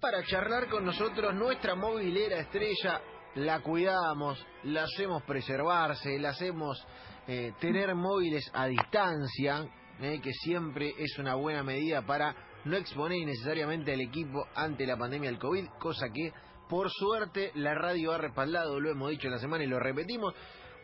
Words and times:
para 0.00 0.22
charlar 0.24 0.68
con 0.68 0.84
nosotros 0.84 1.34
nuestra 1.34 1.74
movilera 1.74 2.38
estrella. 2.38 3.00
La 3.34 3.60
cuidamos, 3.60 4.44
la 4.64 4.84
hacemos 4.84 5.22
preservarse, 5.22 6.18
la 6.18 6.30
hacemos 6.30 6.84
eh, 7.26 7.52
tener 7.60 7.94
móviles 7.94 8.50
a 8.52 8.66
distancia, 8.66 9.68
eh, 10.00 10.20
que 10.20 10.32
siempre 10.32 10.94
es 10.98 11.18
una 11.18 11.34
buena 11.34 11.62
medida 11.62 12.02
para 12.02 12.34
no 12.64 12.76
exponer 12.76 13.18
innecesariamente 13.18 13.92
al 13.92 14.00
equipo 14.00 14.46
ante 14.54 14.86
la 14.86 14.96
pandemia 14.96 15.30
del 15.30 15.38
COVID, 15.38 15.68
cosa 15.78 16.08
que 16.10 16.32
por 16.68 16.90
suerte 16.90 17.52
la 17.54 17.74
radio 17.74 18.12
ha 18.12 18.18
respaldado, 18.18 18.80
lo 18.80 18.90
hemos 18.90 19.10
dicho 19.10 19.26
en 19.26 19.34
la 19.34 19.38
semana 19.38 19.64
y 19.64 19.68
lo 19.68 19.78
repetimos. 19.78 20.34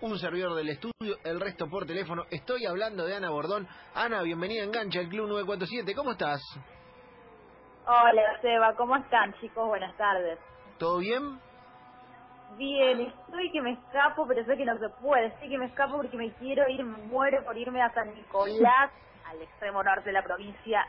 Un 0.01 0.19
servidor 0.19 0.55
del 0.55 0.69
estudio, 0.69 1.19
el 1.25 1.41
resto 1.41 1.69
por 1.69 1.87
teléfono. 1.87 2.25
Estoy 2.31 2.67
hablando 2.67 3.07
de 3.07 3.15
Ana 3.17 3.31
Bordón. 3.31 3.67
Ana, 3.95 4.23
bienvenida 4.23 4.65
Engancha, 4.65 5.01
el 5.01 5.09
Club 5.09 5.29
947. 5.29 5.95
¿Cómo 5.95 6.13
estás? 6.13 6.43
Hola, 7.87 8.39
Seba. 8.41 8.75
¿Cómo 8.77 8.97
están, 8.97 9.35
chicos? 9.41 9.67
Buenas 9.69 9.95
tardes. 9.97 10.39
¿Todo 10.79 10.99
bien? 10.99 11.39
Bien, 12.57 13.01
estoy 13.01 13.51
que 13.53 13.61
me 13.61 13.73
escapo, 13.73 14.27
pero 14.27 14.45
sé 14.45 14.57
que 14.57 14.65
no 14.65 14.79
se 14.79 14.89
puede. 15.01 15.31
Sé 15.41 15.49
que 15.49 15.59
me 15.59 15.67
escapo 15.67 15.97
porque 15.97 16.17
me 16.17 16.33
quiero 16.35 16.69
ir, 16.69 16.85
me 16.85 16.99
muero 17.05 17.45
por 17.45 17.57
irme 17.59 17.83
a 17.83 17.93
San 17.93 18.15
Nicolás, 18.15 18.91
al 19.25 19.43
extremo 19.43 19.83
norte 19.83 20.07
de 20.07 20.13
la 20.13 20.23
provincia 20.23 20.87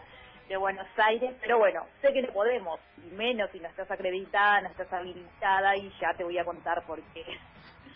de 0.47 0.57
Buenos 0.57 0.87
Aires, 0.97 1.35
pero 1.41 1.57
bueno, 1.57 1.85
sé 2.01 2.13
que 2.13 2.21
no 2.21 2.31
podemos, 2.31 2.79
y 2.97 3.09
menos 3.11 3.49
si 3.51 3.59
no 3.59 3.67
estás 3.67 3.89
acreditada, 3.89 4.61
no 4.61 4.69
estás 4.69 4.91
habilitada, 4.93 5.75
y 5.75 5.91
ya 5.99 6.13
te 6.15 6.23
voy 6.23 6.37
a 6.37 6.45
contar 6.45 6.85
por 6.85 7.01
qué. 7.13 7.23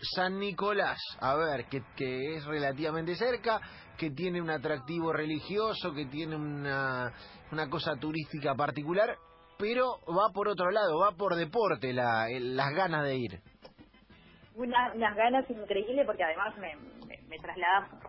San 0.02 0.40
Nicolás, 0.40 1.00
a 1.20 1.36
ver, 1.36 1.66
que, 1.66 1.82
que 1.96 2.36
es 2.36 2.46
relativamente 2.46 3.16
cerca, 3.16 3.60
que 3.98 4.12
tiene 4.12 4.42
un 4.42 4.50
atractivo 4.50 5.12
religioso, 5.12 5.94
que 5.94 6.06
tiene 6.06 6.36
una, 6.36 7.12
una 7.52 7.70
cosa 7.70 7.96
turística 7.98 8.56
particular, 8.56 9.18
pero 9.58 10.00
va 10.08 10.32
por 10.34 10.48
otro 10.48 10.72
lado, 10.72 11.00
va 11.00 11.12
por 11.12 11.36
deporte, 11.36 11.92
la, 11.92 12.28
las 12.30 12.74
ganas 12.74 13.04
de 13.04 13.16
ir. 13.16 13.42
Una, 14.56 14.94
unas 14.94 15.16
ganas 15.16 15.50
increíbles 15.50 16.06
porque 16.06 16.24
además 16.24 16.58
me, 16.58 16.76
me, 17.28 17.38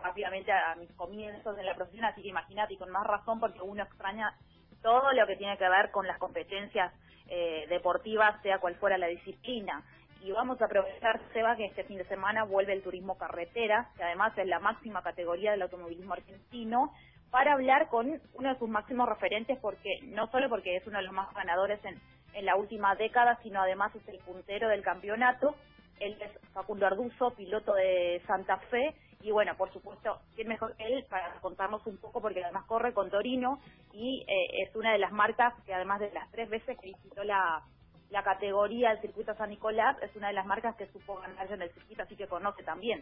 rápidamente 0.01 0.51
a 0.51 0.75
mis 0.75 0.91
comienzos 0.93 1.57
en 1.57 1.65
la 1.65 1.75
profesión, 1.75 2.05
así 2.05 2.21
que 2.21 2.29
imagínate, 2.29 2.73
y 2.73 2.77
con 2.77 2.89
más 2.89 3.05
razón 3.05 3.39
porque 3.39 3.61
uno 3.61 3.83
extraña 3.83 4.33
todo 4.81 5.11
lo 5.13 5.27
que 5.27 5.35
tiene 5.35 5.57
que 5.57 5.69
ver 5.69 5.91
con 5.91 6.07
las 6.07 6.17
competencias 6.17 6.93
eh, 7.27 7.65
deportivas, 7.69 8.41
sea 8.41 8.59
cual 8.59 8.75
fuera 8.75 8.97
la 8.97 9.07
disciplina. 9.07 9.83
Y 10.23 10.31
vamos 10.31 10.61
a 10.61 10.65
aprovechar, 10.65 11.19
Seba, 11.33 11.55
que 11.55 11.65
este 11.65 11.83
fin 11.83 11.97
de 11.97 12.05
semana 12.05 12.43
vuelve 12.43 12.73
el 12.73 12.83
turismo 12.83 13.17
carretera, 13.17 13.89
que 13.97 14.03
además 14.03 14.37
es 14.37 14.45
la 14.45 14.59
máxima 14.59 15.01
categoría 15.01 15.51
del 15.51 15.63
automovilismo 15.63 16.13
argentino, 16.13 16.93
para 17.31 17.53
hablar 17.53 17.87
con 17.87 18.21
uno 18.33 18.49
de 18.49 18.59
sus 18.59 18.69
máximos 18.69 19.09
referentes, 19.09 19.57
porque 19.59 19.99
no 20.03 20.27
solo 20.27 20.47
porque 20.49 20.75
es 20.75 20.85
uno 20.85 20.99
de 20.99 21.05
los 21.05 21.13
más 21.13 21.33
ganadores 21.33 21.83
en, 21.85 21.99
en 22.33 22.45
la 22.45 22.55
última 22.55 22.95
década, 22.95 23.39
sino 23.41 23.61
además 23.61 23.95
es 23.95 24.07
el 24.09 24.19
puntero 24.19 24.67
del 24.67 24.83
campeonato. 24.83 25.55
Él 25.99 26.15
es 26.19 26.31
Facundo 26.53 26.85
Arduzo, 26.85 27.31
piloto 27.31 27.73
de 27.73 28.21
Santa 28.27 28.57
Fe, 28.69 28.93
y 29.23 29.31
bueno, 29.31 29.55
por 29.55 29.71
supuesto, 29.71 30.19
¿quién 30.35 30.47
mejor 30.47 30.75
que 30.75 30.83
él 30.83 31.05
para 31.09 31.33
contarnos 31.41 31.85
un 31.85 31.97
poco? 31.97 32.21
Porque 32.21 32.43
además 32.43 32.65
corre 32.65 32.93
con 32.93 33.09
Torino 33.09 33.59
y 33.93 34.25
eh, 34.27 34.63
es 34.63 34.75
una 34.75 34.93
de 34.93 34.97
las 34.97 35.11
marcas 35.11 35.53
que 35.63 35.73
además 35.73 35.99
de 35.99 36.11
las 36.11 36.29
tres 36.31 36.49
veces 36.49 36.77
que 36.79 36.87
visitó 36.87 37.23
la, 37.23 37.63
la 38.11 38.23
categoría 38.23 38.89
del 38.89 39.01
circuito 39.01 39.33
San 39.35 39.49
Nicolás, 39.49 39.97
es 40.01 40.13
una 40.17 40.27
de 40.27 40.33
las 40.33 40.45
marcas 40.45 40.75
que 40.75 40.85
supo 40.91 41.15
ganarse 41.15 41.53
en 41.53 41.61
el 41.61 41.73
circuito, 41.73 42.03
así 42.03 42.15
que 42.15 42.27
conoce 42.27 42.61
también. 42.63 43.01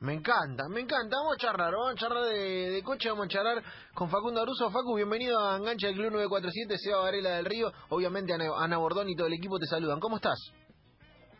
Me 0.00 0.12
encanta, 0.12 0.64
me 0.68 0.80
encanta. 0.80 1.16
Vamos 1.16 1.34
a 1.34 1.38
charlar, 1.38 1.72
vamos 1.72 1.92
a 1.92 1.94
charlar 1.94 2.24
de, 2.24 2.70
de 2.70 2.82
coche, 2.82 3.08
vamos 3.08 3.26
a 3.26 3.28
charlar 3.28 3.62
con 3.94 4.10
Facundo 4.10 4.42
Aruso. 4.42 4.70
Facu, 4.70 4.96
bienvenido 4.96 5.38
a 5.38 5.56
Engancha 5.56 5.86
del 5.86 5.96
Club 5.96 6.12
947, 6.12 6.76
Seba 6.76 7.00
Varela 7.00 7.36
del 7.36 7.46
Río. 7.46 7.70
Obviamente 7.88 8.34
Ana, 8.34 8.44
Ana 8.58 8.76
Bordón 8.76 9.08
y 9.08 9.16
todo 9.16 9.28
el 9.28 9.34
equipo 9.34 9.58
te 9.58 9.66
saludan. 9.66 9.98
¿Cómo 9.98 10.16
estás? 10.16 10.38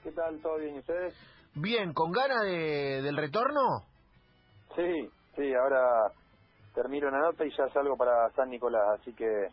¿Qué 0.02 0.12
tal? 0.12 0.40
¿Todo 0.40 0.56
bien? 0.58 0.76
¿Y 0.76 0.78
ustedes? 0.78 1.14
Bien, 1.54 1.92
¿con 1.92 2.12
ganas 2.12 2.42
de, 2.44 3.02
del 3.02 3.16
retorno? 3.16 3.60
Sí, 4.76 5.10
sí, 5.36 5.54
ahora 5.54 6.12
termino 6.74 7.08
una 7.08 7.20
nota 7.20 7.44
y 7.44 7.50
ya 7.50 7.68
salgo 7.68 7.96
para 7.96 8.30
San 8.34 8.48
Nicolás, 8.48 8.98
así 8.98 9.12
que 9.14 9.48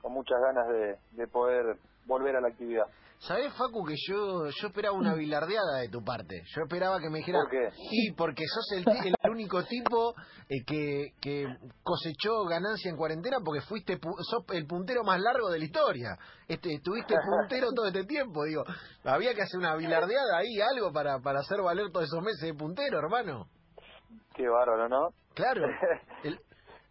con 0.00 0.12
muchas 0.12 0.38
ganas 0.40 0.68
de, 0.68 0.98
de 1.16 1.26
poder 1.26 1.78
volver 2.08 2.34
a 2.34 2.40
la 2.40 2.48
actividad. 2.48 2.84
¿Sabés, 3.20 3.52
Facu, 3.54 3.84
que 3.84 3.94
yo 4.06 4.46
yo 4.48 4.68
esperaba 4.68 4.94
una 4.96 5.12
bilardeada 5.14 5.78
de 5.80 5.88
tu 5.88 6.04
parte? 6.04 6.40
Yo 6.54 6.62
esperaba 6.62 7.00
que 7.00 7.10
me 7.10 7.18
dijeras... 7.18 7.42
¿Por 7.42 7.50
qué? 7.50 7.68
Y 7.90 8.12
porque 8.12 8.44
sos 8.46 8.70
el, 8.78 8.84
el 9.06 9.30
único 9.30 9.64
tipo 9.64 10.14
eh, 10.48 10.62
que, 10.64 11.06
que 11.20 11.44
cosechó 11.82 12.44
ganancia 12.44 12.88
en 12.88 12.96
cuarentena 12.96 13.38
porque 13.44 13.60
fuiste 13.62 13.98
pu- 14.00 14.14
sos 14.22 14.44
el 14.54 14.66
puntero 14.68 15.02
más 15.02 15.20
largo 15.20 15.50
de 15.50 15.58
la 15.58 15.64
historia. 15.64 16.10
Este, 16.46 16.74
estuviste 16.74 17.14
puntero 17.26 17.72
todo 17.74 17.86
este 17.88 18.04
tiempo, 18.04 18.44
digo. 18.44 18.62
Había 19.02 19.34
que 19.34 19.42
hacer 19.42 19.58
una 19.58 19.74
bilardeada 19.74 20.38
ahí, 20.38 20.60
algo 20.60 20.92
para, 20.92 21.18
para 21.18 21.40
hacer 21.40 21.60
valer 21.60 21.90
todos 21.90 22.06
esos 22.06 22.22
meses 22.22 22.40
de 22.40 22.54
puntero, 22.54 22.98
hermano. 23.00 23.48
Qué 24.36 24.48
bárbaro, 24.48 24.88
¿no? 24.88 25.08
Claro. 25.34 25.62
El- 26.22 26.38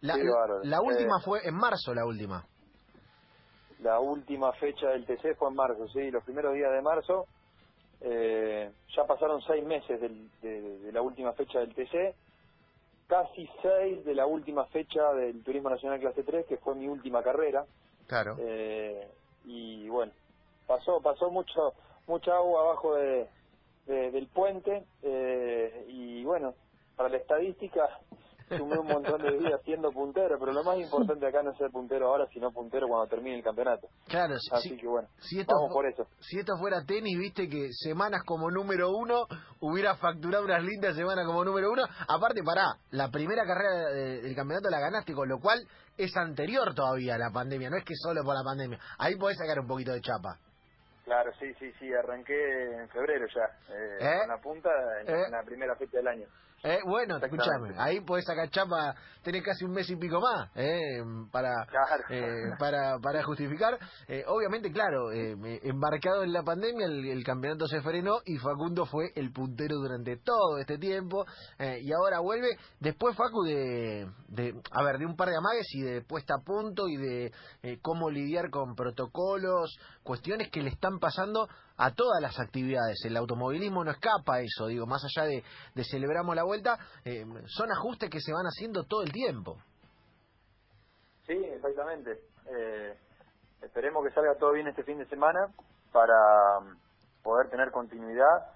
la 0.02 0.80
última 0.82 1.16
Eh. 1.18 1.22
fue 1.24 1.40
en 1.48 1.54
marzo, 1.54 1.94
la 1.94 2.04
última. 2.04 2.44
La 3.80 4.00
última 4.00 4.52
fecha 4.54 4.88
del 4.90 5.06
TC 5.06 5.36
fue 5.36 5.48
en 5.48 5.54
marzo, 5.54 5.88
sí, 5.88 6.10
los 6.10 6.24
primeros 6.24 6.54
días 6.54 6.72
de 6.72 6.82
marzo. 6.82 7.28
Eh, 8.00 8.72
ya 8.96 9.04
pasaron 9.06 9.40
seis 9.42 9.64
meses 9.64 10.00
del- 10.00 10.30
de, 10.40 10.78
de 10.80 10.92
la 10.92 11.02
última 11.02 11.32
fecha 11.34 11.60
del 11.60 11.74
TC, 11.74 12.14
casi 13.06 13.48
seis 13.62 14.04
de 14.04 14.14
la 14.14 14.26
última 14.26 14.66
fecha 14.66 15.12
del 15.14 15.42
Turismo 15.42 15.70
Nacional 15.70 16.00
Clase 16.00 16.22
3, 16.24 16.46
que 16.46 16.58
fue 16.58 16.74
mi 16.74 16.88
última 16.88 17.22
carrera. 17.22 17.66
Claro. 18.06 18.36
Eh, 18.40 19.08
y 19.44 19.88
bueno, 19.88 20.12
pasó 20.66 21.00
pasó 21.02 21.30
mucho 21.30 21.74
mucha 22.06 22.36
agua 22.36 22.62
abajo 22.62 22.94
de, 22.96 23.30
de- 23.86 24.10
del 24.10 24.28
puente 24.28 24.86
eh, 25.02 25.84
y 25.88 26.24
bueno, 26.24 26.54
para 26.96 27.08
la 27.10 27.18
estadística 27.18 27.88
sumé 28.56 28.78
un 28.78 28.86
montón 28.86 29.20
de 29.22 29.38
días 29.38 29.60
siendo 29.64 29.90
puntero, 29.90 30.36
pero 30.38 30.52
lo 30.52 30.62
más 30.64 30.78
importante 30.78 31.26
acá 31.26 31.42
no 31.42 31.50
es 31.52 31.58
ser 31.58 31.70
puntero 31.70 32.08
ahora, 32.08 32.26
sino 32.32 32.50
puntero 32.52 32.86
cuando 32.88 33.06
termine 33.08 33.36
el 33.36 33.42
campeonato. 33.44 33.88
Claro, 34.06 34.34
Así 34.52 34.70
si- 34.70 34.76
que 34.76 34.86
bueno, 34.86 35.08
si 35.18 35.40
esto 35.40 35.54
vamos 35.54 35.72
por 35.72 35.86
eso. 35.86 36.06
si 36.20 36.38
esto 36.38 36.56
fuera 36.58 36.84
tenis, 36.84 37.18
viste 37.18 37.48
que 37.48 37.68
semanas 37.72 38.22
como 38.24 38.50
número 38.50 38.90
uno 38.90 39.26
hubiera 39.60 39.96
facturado 39.96 40.44
unas 40.44 40.62
lindas 40.62 40.94
semanas 40.96 41.26
como 41.26 41.44
número 41.44 41.70
uno. 41.70 41.82
Aparte, 42.08 42.42
pará, 42.44 42.76
la 42.90 43.08
primera 43.10 43.44
carrera 43.44 43.88
de- 43.90 44.22
del 44.22 44.34
campeonato 44.36 44.70
la 44.70 44.80
ganaste, 44.80 45.12
con 45.14 45.28
lo 45.28 45.38
cual 45.40 45.60
es 45.96 46.16
anterior 46.16 46.74
todavía 46.74 47.16
a 47.16 47.18
la 47.18 47.30
pandemia, 47.30 47.70
no 47.70 47.76
es 47.76 47.84
que 47.84 47.94
solo 47.96 48.22
por 48.24 48.34
la 48.34 48.44
pandemia. 48.44 48.78
Ahí 48.98 49.16
podés 49.16 49.36
sacar 49.36 49.58
un 49.60 49.66
poquito 49.66 49.92
de 49.92 50.00
chapa. 50.00 50.38
Claro, 51.04 51.32
sí, 51.40 51.46
sí, 51.58 51.72
sí, 51.78 51.86
arranqué 51.94 52.34
en 52.34 52.86
febrero 52.90 53.26
ya, 53.34 53.74
eh, 53.74 53.96
¿Eh? 53.98 54.18
con 54.20 54.28
la 54.28 54.42
punta 54.42 54.68
en, 55.00 55.08
¿Eh? 55.08 55.24
en 55.24 55.32
la 55.32 55.42
primera 55.42 55.74
fecha 55.76 55.96
del 55.96 56.06
año. 56.08 56.26
Eh, 56.64 56.80
bueno, 56.84 57.18
escúchame, 57.18 57.74
ahí 57.78 58.00
podés 58.00 58.24
sacar 58.24 58.50
chapa, 58.50 58.94
tenés 59.22 59.44
casi 59.44 59.64
un 59.64 59.70
mes 59.70 59.88
y 59.90 59.96
pico 59.96 60.20
más, 60.20 60.50
eh, 60.56 61.02
para, 61.30 61.50
Claro. 61.66 62.02
eh, 62.10 62.50
para, 62.58 62.98
para 62.98 63.22
justificar. 63.22 63.78
Eh, 64.08 64.24
obviamente, 64.26 64.72
claro, 64.72 65.12
eh, 65.12 65.36
embarcado 65.62 66.24
en 66.24 66.32
la 66.32 66.42
pandemia, 66.42 66.86
el, 66.86 67.04
el 67.06 67.24
campeonato 67.24 67.66
se 67.68 67.80
frenó 67.80 68.18
y 68.26 68.38
Facundo 68.38 68.86
fue 68.86 69.12
el 69.14 69.32
puntero 69.32 69.76
durante 69.76 70.16
todo 70.16 70.58
este 70.58 70.78
tiempo 70.78 71.24
eh, 71.58 71.78
y 71.80 71.92
ahora 71.92 72.18
vuelve. 72.18 72.48
Después, 72.80 73.16
Facu, 73.16 73.44
de, 73.44 74.08
de, 74.28 74.54
a 74.72 74.82
ver, 74.82 74.98
de 74.98 75.06
un 75.06 75.14
par 75.14 75.28
de 75.28 75.36
amagues 75.36 75.68
y 75.74 75.82
de 75.82 76.02
puesta 76.02 76.34
a 76.34 76.44
punto 76.44 76.88
y 76.88 76.96
de 76.96 77.32
cómo 77.82 78.10
lidiar 78.10 78.50
con 78.50 78.74
protocolos, 78.74 79.78
cuestiones 80.02 80.50
que 80.50 80.62
le 80.62 80.70
están 80.70 80.98
pasando 80.98 81.46
a 81.76 81.92
todas 81.92 82.20
las 82.20 82.38
actividades. 82.40 83.04
El 83.04 83.16
automovilismo 83.16 83.84
no 83.84 83.92
escapa 83.92 84.36
a 84.36 84.40
eso, 84.40 84.66
digo, 84.66 84.86
más 84.86 85.02
allá 85.04 85.26
de, 85.28 85.44
de 85.74 85.84
celebramos 85.84 86.34
la 86.34 86.44
vuelta, 86.48 86.78
eh, 87.04 87.24
son 87.46 87.70
ajustes 87.70 88.10
que 88.10 88.20
se 88.20 88.32
van 88.32 88.46
haciendo 88.46 88.84
todo 88.84 89.02
el 89.02 89.12
tiempo. 89.12 89.56
Sí, 91.26 91.34
exactamente. 91.34 92.20
Eh, 92.46 92.98
esperemos 93.62 94.04
que 94.04 94.14
salga 94.14 94.34
todo 94.36 94.52
bien 94.52 94.66
este 94.66 94.82
fin 94.82 94.98
de 94.98 95.06
semana 95.06 95.52
para 95.92 96.60
mm, 96.60 97.22
poder 97.22 97.50
tener 97.50 97.70
continuidad 97.70 98.52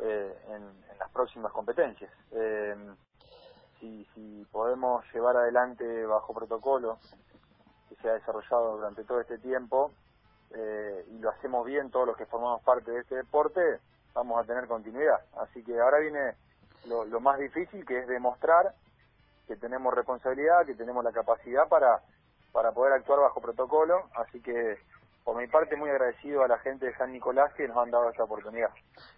eh, 0.00 0.38
en, 0.48 0.88
las 0.98 1.10
próximas 1.12 1.52
competencias. 1.52 2.10
Eh, 2.32 2.74
si, 3.78 4.04
si 4.14 4.44
podemos 4.50 5.04
llevar 5.12 5.36
adelante 5.36 6.06
bajo 6.06 6.34
protocolo 6.34 6.98
que 7.88 7.94
se 7.96 8.08
ha 8.10 8.14
desarrollado 8.14 8.76
durante 8.76 9.04
todo 9.04 9.20
este 9.20 9.38
tiempo 9.38 9.92
eh, 10.50 11.04
y 11.08 11.18
lo 11.18 11.30
hacemos 11.30 11.64
bien 11.64 11.90
todos 11.90 12.06
los 12.06 12.16
que 12.16 12.26
formamos 12.26 12.62
parte 12.62 12.90
de 12.90 13.00
este 13.00 13.14
deporte, 13.16 13.60
vamos 14.14 14.42
a 14.42 14.46
tener 14.46 14.66
continuidad. 14.66 15.20
Así 15.36 15.62
que 15.62 15.78
ahora 15.78 15.98
viene 16.00 16.34
lo, 16.88 17.20
más 17.20 17.38
difícil, 17.38 17.84
que 17.86 17.98
es 18.00 18.06
demostrar 18.08 18.74
que 19.46 19.56
tenemos 19.56 19.94
responsabilidad, 19.94 20.66
que 20.66 20.74
tenemos 20.74 21.04
la 21.04 21.12
capacidad 21.12 21.68
para, 21.68 22.02
para 22.52 22.72
poder 22.72 22.92
actuar 22.94 23.20
bajo 23.20 23.40
protocolo, 23.40 23.94
así 24.16 24.40
que 24.42 24.52
por 25.24 25.36
mi 25.36 25.46
parte 25.48 25.76
muy 25.76 25.90
agradecido 25.90 26.42
a 26.42 26.48
la 26.48 26.58
gente 26.60 26.86
de 26.86 26.96
San 26.96 27.12
Nicolás 27.12 27.52
que 27.56 27.68
nos 27.68 27.76
han 27.76 27.90
dado 27.90 28.08
esta 28.10 28.24
oportunidad. 28.24 28.70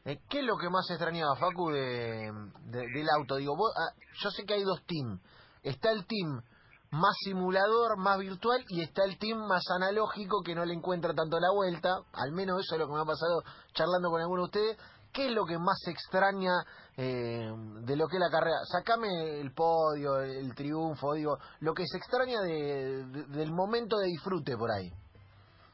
Eh, 0.04 0.18
¿Qué 0.28 0.40
es 0.40 0.44
lo 0.44 0.56
que 0.56 0.68
más 0.68 0.88
extrañaba, 0.90 1.36
Facu, 1.36 1.70
de, 1.70 2.32
de- 2.66 2.88
del 2.88 3.06
auto? 3.16 3.36
Digo, 3.36 3.56
vos, 3.56 3.72
ah, 3.78 3.94
yo 4.22 4.30
sé 4.30 4.44
que 4.44 4.54
hay 4.54 4.62
dos 4.64 4.84
teams. 4.86 5.20
Está 5.62 5.90
el 5.92 6.06
team 6.06 6.42
más 6.90 7.14
simulador, 7.24 7.96
más 7.98 8.18
virtual, 8.18 8.64
y 8.68 8.82
está 8.82 9.04
el 9.04 9.18
team 9.18 9.38
más 9.46 9.62
analógico 9.76 10.42
que 10.44 10.56
no 10.56 10.64
le 10.64 10.74
encuentra 10.74 11.14
tanto 11.14 11.38
la 11.38 11.52
vuelta, 11.54 11.90
al 12.12 12.32
menos 12.32 12.58
eso 12.60 12.74
es 12.74 12.80
lo 12.80 12.88
que 12.88 12.94
me 12.94 13.00
ha 13.02 13.04
pasado 13.04 13.42
charlando 13.72 14.10
con 14.10 14.20
alguno 14.20 14.42
de 14.42 14.46
ustedes. 14.46 14.78
¿Qué 15.12 15.26
es 15.26 15.32
lo 15.32 15.44
que 15.44 15.58
más 15.58 15.78
extraña 15.88 16.52
eh, 16.96 17.50
de 17.82 17.96
lo 17.96 18.06
que 18.06 18.16
es 18.16 18.20
la 18.20 18.30
carrera? 18.30 18.58
Sacame 18.64 19.40
el 19.40 19.52
podio, 19.52 20.20
el 20.20 20.54
triunfo, 20.54 21.14
digo, 21.14 21.36
lo 21.60 21.74
que 21.74 21.84
se 21.86 21.98
extraña 21.98 22.40
de, 22.42 23.04
de- 23.06 23.24
del 23.26 23.52
momento 23.52 23.96
de 23.98 24.06
disfrute 24.06 24.56
por 24.56 24.70
ahí. 24.70 24.88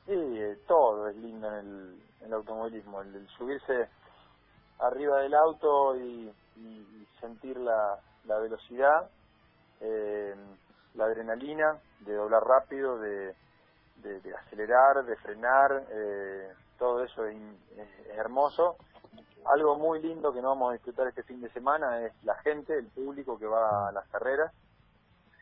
Sí, 0.07 0.13
eh, 0.15 0.59
todo 0.69 1.09
es 1.09 1.17
lindo 1.17 1.49
en 1.59 2.01
el, 2.21 2.33
automovilismo, 2.33 3.03
el, 3.03 3.27
subirse 3.37 3.89
arriba 4.79 5.21
del 5.21 5.35
auto 5.35 5.97
y, 5.97 6.33
sentir 7.21 7.57
la, 7.59 7.99
la 8.25 8.39
velocidad, 8.39 9.11
eh, 9.81 10.35
la 10.95 11.05
adrenalina 11.07 11.79
de 12.01 12.15
doblar 12.15 12.43
rápido, 12.43 12.99
de, 12.99 13.35
de- 13.97 14.35
acelerar, 14.35 15.05
de 15.05 15.17
frenar, 15.17 15.87
eh, 15.91 16.53
todo 16.79 17.03
eso 17.03 17.25
es 17.27 17.37
hermoso. 18.17 18.77
Algo 19.53 19.77
muy 19.77 20.03
lindo 20.03 20.33
que 20.33 20.43
no 20.43 20.49
vamos 20.51 20.71
a 20.71 20.75
disfrutar 20.75 21.09
este 21.09 21.23
fin 21.23 21.41
de 21.41 21.51
semana 21.51 22.03
es 22.07 22.13
la 22.25 22.35
gente, 22.37 22.75
el 22.79 22.89
público 22.89 23.39
que 23.39 23.47
va 23.47 23.89
a 23.89 23.93
las 23.93 24.07
carreras. 24.09 24.53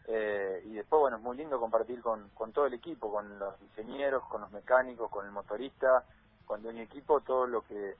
Eh, 0.06 0.62
y 0.66 0.74
después, 0.74 1.00
bueno, 1.00 1.16
es 1.16 1.22
muy 1.22 1.36
lindo 1.36 1.60
compartir 1.60 2.02
con, 2.02 2.30
todo 2.52 2.66
el 2.66 2.74
equipo, 2.74 3.10
con 3.10 3.38
los 3.38 3.60
ingenieros, 3.62 4.22
con 4.24 4.42
los 4.42 4.50
mecánicos, 4.52 5.10
con 5.10 5.24
el 5.26 5.32
motorista, 5.32 6.04
con 6.46 6.62
dueño 6.62 6.82
equipo, 6.82 7.20
todo 7.22 7.46
lo 7.46 7.62
que 7.62 7.96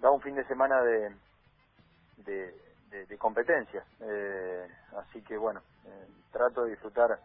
da 0.00 0.10
un 0.10 0.20
fin 0.22 0.34
de 0.36 0.46
semana 0.46 0.82
de, 0.82 1.16
de, 2.18 2.54
de- 2.90 3.06
de 3.06 3.18
competencia. 3.18 3.84
Eh, 4.00 4.68
así 4.98 5.22
que, 5.22 5.36
bueno, 5.36 5.62
eh, 5.86 6.08
trato 6.32 6.64
de 6.64 6.72
disfrutar 6.72 7.20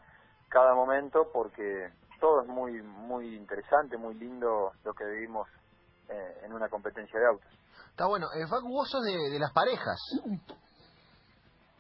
cada 0.50 0.76
momento 0.76 1.32
porque 1.34 1.92
todo 2.20 2.42
es 2.42 2.48
muy 2.48 2.82
muy 2.82 3.36
interesante, 3.36 3.98
muy 3.98 4.16
lindo 4.16 4.74
lo 4.84 4.94
que 4.94 5.06
vivimos 5.06 5.48
eh, 6.10 6.42
en 6.44 6.54
una 6.54 6.70
competencia 6.70 7.20
de 7.20 7.28
autos. 7.28 7.59
Está 8.00 8.08
bueno. 8.08 8.28
Eh, 8.34 8.48
Facu, 8.48 8.70
vos 8.70 8.90
sos 8.90 9.04
de, 9.04 9.30
de 9.30 9.38
las 9.38 9.52
parejas. 9.52 10.00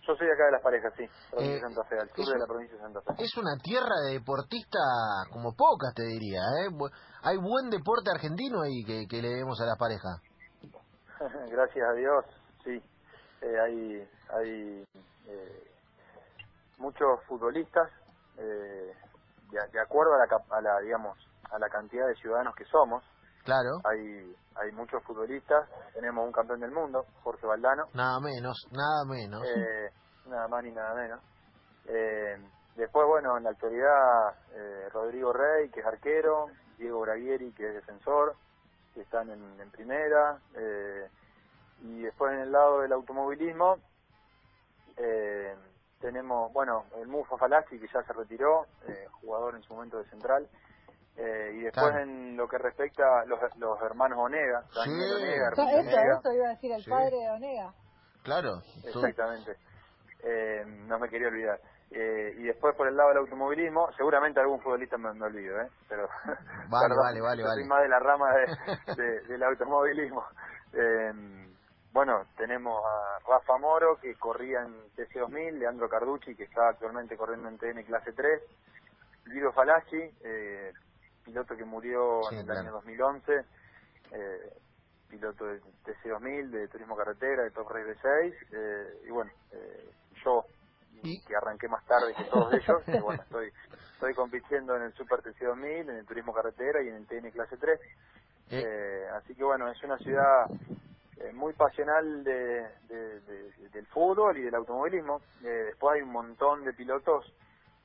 Yo 0.06 0.16
soy 0.18 0.28
acá 0.28 0.48
de 0.48 0.52
las 0.52 0.62
parejas, 0.62 0.92
sí, 0.98 1.08
provincia 1.32 1.48
Eh, 1.48 1.56
de 1.56 1.62
Santa 1.62 1.84
Fe, 1.86 1.96
al 1.98 2.10
sur 2.10 2.26
de 2.34 2.40
la 2.40 2.46
provincia 2.46 2.76
de 2.76 2.82
Santa 2.84 3.02
Fe. 3.04 3.24
Es 3.24 3.38
una 3.38 3.56
tierra 3.64 3.96
de 4.04 4.20
deportista 4.20 4.80
como 5.32 5.56
pocas, 5.56 5.94
te 5.96 6.04
diría. 6.04 6.42
¿eh? 6.60 6.68
Hay 7.24 7.38
buen 7.38 7.70
deporte 7.70 8.12
argentino 8.12 8.64
ahí 8.64 8.84
que, 8.84 9.08
que 9.08 9.22
le 9.22 9.30
vemos 9.34 9.62
a 9.62 9.66
las 9.66 9.78
parejas. 9.78 10.20
Gracias 11.50 11.88
a 11.88 11.94
Dios, 11.94 12.26
sí. 12.66 12.84
Eh, 13.40 13.60
hay 13.64 14.10
hay 14.36 14.84
eh, 15.26 15.72
muchos 16.80 17.24
futbolistas, 17.30 17.90
eh, 18.36 18.92
de, 19.52 19.60
de 19.72 19.80
acuerdo 19.80 20.12
a 20.16 20.18
la, 20.28 20.58
a 20.58 20.62
la, 20.62 20.80
digamos, 20.82 21.18
a 21.50 21.58
la 21.60 21.70
cantidad 21.70 22.06
de 22.08 22.16
ciudadanos 22.16 22.56
que 22.58 22.66
somos, 22.66 23.06
Claro. 23.50 23.82
hay 23.86 24.36
hay 24.56 24.72
muchos 24.74 25.02
futbolistas. 25.04 25.70
Tenemos 25.94 26.26
un 26.26 26.32
campeón 26.34 26.60
del 26.60 26.72
mundo, 26.72 27.06
Jorge 27.24 27.48
Valdano, 27.48 27.86
Nada 27.94 28.20
menos, 28.20 28.58
nada 28.72 29.06
menos. 29.08 29.42
eh, 29.48 29.90
nada 30.28 30.48
más 30.50 30.64
ni 30.64 30.72
nada 30.72 30.94
menos. 30.96 31.20
Eh, 31.88 32.38
después, 32.76 33.08
bueno, 33.08 33.38
en 33.38 33.44
la 33.46 33.52
actualidad, 33.52 34.36
eh, 34.54 34.90
Rodrigo 34.92 35.32
Rey, 35.34 35.70
que 35.70 35.80
es 35.80 35.86
arquero, 35.86 36.48
Diego 36.78 37.00
Braguieri, 37.02 37.52
que 37.54 37.68
es 37.70 37.74
defensor, 37.74 38.36
que 38.94 39.02
están 39.02 39.30
en, 39.30 39.60
en 39.62 39.72
primera. 39.72 40.38
eh, 40.56 41.08
y 41.82 42.02
después 42.02 42.34
en 42.34 42.40
el 42.42 42.52
lado 42.52 42.82
del 42.82 42.92
automovilismo, 42.92 43.78
eh, 44.98 45.56
tenemos, 46.02 46.52
bueno, 46.54 46.84
el 46.98 47.08
Mufa 47.08 47.38
Falazzi, 47.38 47.80
que 47.80 47.88
ya 47.88 48.04
se 48.04 48.14
retiró, 48.14 48.66
jugador 49.22 49.56
en 49.56 49.64
su 49.64 49.74
momento 49.74 49.98
de 49.98 50.10
central. 50.10 50.48
Eh, 51.18 51.52
y 51.56 51.62
después 51.64 51.88
Claro. 51.92 52.04
en 52.04 52.38
lo 52.38 52.48
que 52.48 52.58
respecta 52.58 53.04
a 53.04 53.26
los, 53.26 53.40
los 53.58 53.82
hermanos 53.82 54.18
Onega, 54.20 54.64
Daniel 54.74 55.10
Sí. 55.10 55.24
Onega, 55.24 55.50
Eso, 55.52 55.62
Onega. 55.64 56.18
eso 56.20 56.34
iba 56.34 56.46
a 56.46 56.50
decir 56.50 56.72
el 56.72 56.84
Sí. 56.84 56.90
padre 56.90 57.18
de 57.18 57.30
Onega. 57.30 57.74
Claro. 58.24 58.50
Tú- 58.94 59.00
Exactamente. 59.06 59.56
Eh, 60.24 60.64
no 60.66 61.00
me 61.00 61.10
quería 61.10 61.28
olvidar. 61.28 61.60
Eh, 61.92 62.36
y 62.38 62.44
después 62.44 62.76
por 62.76 62.88
el 62.88 62.96
lado 62.96 63.10
del 63.10 63.18
automovilismo, 63.20 63.92
seguramente 63.98 64.40
algún 64.40 64.62
futbolista 64.62 64.98
me, 64.98 65.12
me 65.14 65.26
olvido, 65.26 65.60
¿eh? 65.60 65.68
Pero, 65.88 66.08
Vale, 66.08 66.28
perdón, 66.70 66.98
vale, 67.04 67.22
vale, 67.22 67.44
vale. 67.44 67.56
soy 67.62 67.68
más 67.68 67.82
de 67.82 67.90
la 67.90 68.00
rama 68.00 68.28
de, 68.36 68.96
de- 69.04 69.22
del 69.22 69.44
automovilismo. 69.44 70.24
Eh, 70.74 71.12
bueno, 71.92 72.26
tenemos 72.38 72.80
a 72.86 73.20
Rafa 73.28 73.58
Moro, 73.58 73.98
que 74.00 74.14
corría 74.16 74.60
en 74.62 74.92
TC2000, 74.96 75.58
Leandro 75.58 75.90
Carducci, 75.90 76.36
que 76.36 76.44
está 76.44 76.70
actualmente 76.70 77.18
corriendo 77.18 77.50
en 77.50 77.58
TN 77.58 77.84
Clase 77.86 78.14
3, 78.14 78.44
Guido 79.26 79.52
Falacci, 79.54 79.98
eh, 80.24 80.72
piloto 81.30 81.58
que 81.58 81.66
murió 81.66 82.30
Sí, 82.30 82.36
en 82.36 82.40
el 82.40 82.50
claro. 82.50 82.70
año 82.70 82.74
2011, 82.74 83.46
eh, 84.12 84.54
piloto 85.10 85.46
de 85.46 85.62
TC2000, 85.86 86.52
de 86.52 86.68
Turismo 86.70 86.96
Carretera, 86.98 87.44
de 87.44 87.52
Top 87.52 87.70
Race 87.70 88.00
V6, 88.02 88.36
eh, 88.52 89.02
y 89.08 89.12
bueno, 89.12 89.32
eh, 89.52 89.94
yo, 90.26 90.46
Y- 91.04 91.24
que 91.28 91.36
arranqué 91.36 91.68
más 91.70 91.86
tarde 91.86 92.16
que 92.16 92.26
todos 92.26 92.54
ellos, 92.54 92.84
y 92.92 93.00
bueno, 93.00 93.24
estoy, 93.24 93.52
estoy 93.94 94.16
compitiendo 94.16 94.76
en 94.78 94.84
el 94.84 94.94
Super 94.96 95.22
TC2000, 95.22 95.90
en 95.92 95.98
el 95.98 96.08
Turismo 96.08 96.34
Carretera 96.34 96.84
y 96.84 96.90
en 96.90 96.96
el 96.96 97.08
TN 97.08 97.32
Clase 97.32 97.58
3, 97.58 97.80
Eh, 98.50 98.66
eh, 98.66 99.08
así 99.16 99.36
que 99.36 99.44
bueno, 99.46 99.70
es 99.72 99.84
una 99.84 99.98
ciudad 100.00 100.48
eh, 101.18 101.34
muy 101.34 101.54
pasional 101.54 102.24
de, 102.24 102.78
de- 102.84 103.22
de- 103.22 103.70
del 103.70 103.88
fútbol 103.88 104.38
y 104.38 104.44
del 104.44 104.56
automovilismo. 104.56 105.24
Eh, 105.42 105.48
después 105.68 105.96
hay 105.96 106.02
un 106.04 106.12
montón 106.14 106.66
de 106.66 106.74
pilotos 106.74 107.26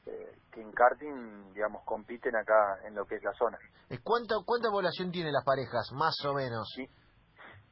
eh, 0.06 0.36
que 0.52 0.60
en 0.60 0.72
karting, 0.72 1.52
digamos, 1.54 1.82
compiten 1.84 2.34
acá 2.36 2.78
en 2.86 2.94
lo 2.94 3.04
que 3.06 3.16
es 3.16 3.22
la 3.24 3.32
zona. 3.32 3.58
eh, 3.90 3.98
¿cuánta, 4.02 4.36
¿Cuánta 4.44 4.70
población 4.70 5.10
tienen 5.10 5.32
las 5.32 5.44
parejas, 5.44 5.90
más 5.92 6.14
o 6.24 6.34
menos? 6.34 6.68
Sí. 6.74 6.86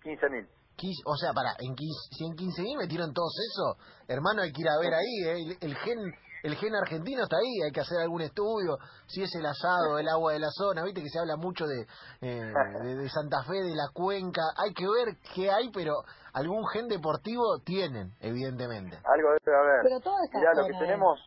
15.000. 0.05 0.49
15 0.77 1.03
o 1.07 1.17
sea, 1.17 1.33
para, 1.33 1.51
en 1.61 1.75
15, 1.75 2.01
si 2.17 2.25
en 2.25 2.33
15.000 2.35 2.79
metieron 2.79 3.13
todos 3.13 3.35
eso, 3.51 3.77
hermano, 4.09 4.43
hay 4.43 4.53
que 4.53 4.63
ir 4.63 4.69
a 4.69 4.79
ver 4.81 4.95
ahí, 4.95 5.15
¿eh? 5.27 5.57
el, 5.61 5.69
el 5.71 5.77
gen 5.77 5.99
el 6.43 6.57
gen 6.57 6.75
argentino 6.75 7.23
está 7.23 7.37
ahí, 7.37 7.63
hay 7.63 7.71
que 7.71 7.83
hacer 7.83 8.01
algún 8.01 8.21
estudio, 8.21 8.77
si 9.07 9.23
es 9.23 9.33
el 9.37 9.47
asado, 9.47 9.97
el 10.01 10.09
agua 10.09 10.33
de 10.33 10.41
la 10.41 10.51
zona, 10.51 10.83
viste 10.83 11.01
que 11.01 11.09
se 11.09 11.21
habla 11.21 11.37
mucho 11.37 11.67
de, 11.69 11.87
eh, 12.21 12.53
de, 12.83 12.97
de 12.97 13.09
Santa 13.11 13.45
Fe, 13.45 13.63
de 13.63 13.77
la 13.77 13.87
cuenca, 13.95 14.43
hay 14.57 14.73
que 14.75 14.83
ver 14.89 15.17
qué 15.37 15.53
hay, 15.53 15.71
pero 15.71 16.03
algún 16.33 16.67
gen 16.73 16.89
deportivo 16.89 17.61
tienen, 17.65 18.13
evidentemente. 18.19 18.97
Algo 19.05 19.29
debe 19.45 19.57
haber. 19.57 19.83
Pero 19.85 19.99
esa 19.99 20.39
Mirá, 20.39 20.51
lo 20.55 20.67
que 20.67 20.73
es- 20.73 20.79
tenemos, 20.81 21.21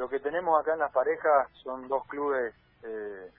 lo 0.00 0.08
que 0.08 0.18
tenemos 0.18 0.58
acá 0.58 0.72
en 0.72 0.78
las 0.78 0.92
parejas 0.92 1.46
son 1.62 1.86
dos 1.86 2.06
clubes 2.06 2.54
eh, 2.82 3.30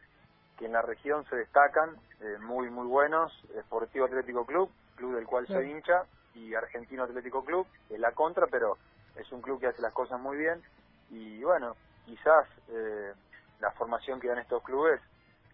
que 0.59 0.67
en 0.67 0.73
la 0.73 0.83
región 0.83 1.25
se 1.25 1.35
destacan, 1.35 1.97
eh, 2.19 2.37
muy 2.39 2.69
muy 2.69 2.85
buenos, 2.85 3.33
Sportivo 3.61 4.05
Atlético 4.05 4.45
Club, 4.45 4.69
club 4.95 5.15
del 5.15 5.25
cual 5.25 5.47
soy 5.47 5.65
Sí. 5.65 5.71
hincha, 5.71 6.05
y 6.35 6.53
Argentino 6.53 7.03
Atlético 7.03 7.43
Club, 7.43 7.65
es 7.89 7.99
la 7.99 8.11
contra, 8.11 8.45
pero 8.45 8.77
es 9.15 9.31
un 9.31 9.41
club 9.41 9.59
que 9.59 9.67
hace 9.67 9.81
las 9.81 9.91
cosas 9.91 10.19
muy 10.19 10.37
bien, 10.37 10.61
y 11.09 11.43
bueno, 11.43 11.75
quizás 12.05 12.47
eh, 12.69 13.11
la 13.59 13.71
formación 13.71 14.19
que 14.19 14.27
dan 14.27 14.37
estos 14.37 14.61
clubes 14.61 15.01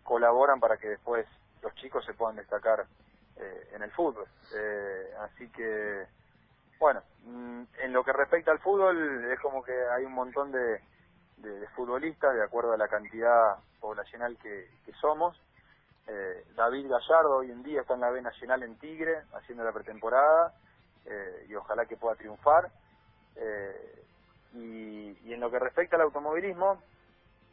colaboran 0.03 0.59
para 0.59 0.75
que 0.75 0.89
después 0.89 1.25
los 1.61 1.73
chicos 1.75 2.03
se 2.03 2.15
puedan 2.15 2.35
destacar 2.35 2.85
eh, 3.37 3.69
en 3.71 3.81
el 3.81 3.91
fútbol. 3.91 4.27
Eh, 4.53 5.13
así 5.21 5.49
que 5.51 6.05
bueno, 6.79 7.01
mm, 7.23 7.61
en 7.79 7.93
lo 7.93 8.03
que 8.03 8.11
respecta 8.11 8.51
al 8.51 8.59
fútbol, 8.59 9.31
es 9.31 9.39
como 9.39 9.63
que 9.63 9.71
hay 9.71 10.03
un 10.03 10.13
montón 10.13 10.51
de, 10.51 10.81
de- 11.37 11.59
de 11.59 11.67
futbolistas 11.69 12.33
de 12.35 12.43
acuerdo 12.43 12.73
a 12.73 12.77
la 12.77 12.87
cantidad 12.87 13.57
poblacional 13.79 14.37
que, 14.37 14.69
que 14.85 14.91
somos. 14.93 15.39
Eh, 16.07 16.45
David 16.55 16.89
Gallardo 16.89 17.37
hoy 17.37 17.51
en 17.51 17.63
día 17.63 17.81
está 17.81 17.93
en 17.95 18.01
la 18.01 18.09
B 18.11 18.21
Nacional 18.21 18.63
en 18.63 18.77
Tigre, 18.79 19.23
haciendo 19.33 19.63
la 19.63 19.71
pretemporada, 19.73 20.53
eh, 21.05 21.45
y 21.49 21.55
ojalá 21.55 21.85
que 21.85 21.97
pueda 21.97 22.15
triunfar. 22.15 22.69
Eh, 23.35 24.03
y, 24.53 25.17
y 25.29 25.33
en 25.33 25.39
lo 25.39 25.51
que 25.51 25.59
respecta 25.59 25.95
al 25.95 26.03
automovilismo, 26.03 26.81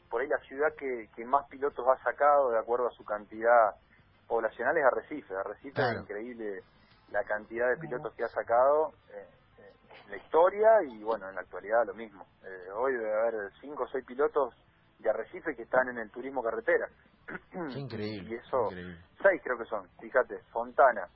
por 0.09 0.21
ahí 0.23 0.29
la 0.29 0.39
ciudad 0.39 0.73
que, 0.79 1.09
que 1.17 1.25
más 1.25 1.47
pilotos 1.49 1.85
ha 1.89 2.03
sacado 2.05 2.51
de 2.51 2.59
acuerdo 2.59 2.87
a 2.87 2.93
su 2.93 3.05
cantidad 3.05 3.75
poblacional 4.29 4.77
es 4.79 4.85
Arrecife. 4.85 5.35
Arrecife 5.35 5.75
Claro. 5.75 5.99
es 5.99 6.03
increíble 6.03 6.63
la 7.11 7.25
cantidad 7.25 7.69
de 7.69 7.77
pilotos 7.77 8.15
que 8.15 8.25
ha 8.25 8.29
sacado 8.29 8.93
eh, 9.13 9.29
la 10.09 10.17
historia 10.17 10.69
y 10.89 11.03
bueno, 11.03 11.29
en 11.29 11.35
la 11.35 11.41
actualidad 11.43 11.87
lo 11.87 11.95
mismo. 11.95 12.27
Eh, 12.45 12.71
hoy 12.75 12.93
debe 12.93 13.13
haber 13.13 13.53
cinco 13.61 13.85
o 13.85 13.89
seis 13.89 14.05
pilotos 14.05 14.55
de 14.99 15.11
Arrecife 15.11 15.55
que 15.55 15.63
están 15.63 15.89
en 15.89 15.99
el 15.99 16.11
turismo 16.11 16.43
carretera. 16.43 16.89
Qué 17.51 17.79
increíble. 17.79 18.31
Y 18.31 18.35
eso, 18.35 18.65
increíble. 18.67 18.99
seis 19.23 19.41
creo 19.43 19.59
que 19.59 19.65
son, 19.65 19.89
fíjate, 20.01 20.39
Fontana, 20.53 21.09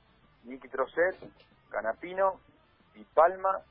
Nicky 0.43 0.67
Trocet, 0.69 1.15
Canapino, 1.69 2.39
y 2.95 3.03
Palma, 3.13 3.61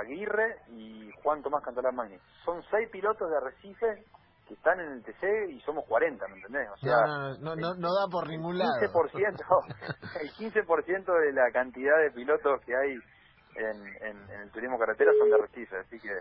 Aguirre 0.00 0.62
y 0.68 1.10
Juan 1.22 1.42
Tomás 1.42 1.62
Cantolar 1.64 1.92
Magni. 1.92 2.18
Son 2.44 2.62
seis 2.70 2.88
pilotos 2.90 3.28
de 3.30 3.36
Arrecife 3.36 4.04
que 4.46 4.54
están 4.54 4.78
en 4.78 4.92
el 4.92 5.02
TC 5.02 5.50
y 5.50 5.60
somos 5.62 5.84
40, 5.86 6.28
¿me 6.28 6.36
entendés? 6.36 6.68
O 6.70 6.76
sea, 6.76 6.96
No, 7.04 7.34
no, 7.38 7.38
no, 7.38 7.56
no, 7.56 7.74
no 7.74 7.88
da 7.94 8.06
por 8.10 8.28
ningún 8.28 8.58
lado. 8.58 8.70
15%, 8.80 10.20
el 10.20 10.30
15% 10.32 11.20
de 11.20 11.32
la 11.32 11.50
cantidad 11.52 11.98
de 11.98 12.12
pilotos 12.12 12.60
que 12.64 12.76
hay 12.76 12.96
en, 13.56 13.86
en, 14.02 14.30
en 14.30 14.40
el 14.42 14.50
turismo 14.50 14.78
carretera 14.78 15.12
son 15.18 15.28
de 15.30 15.34
Arrecife, 15.34 15.76
así 15.76 15.98
que 15.98 16.20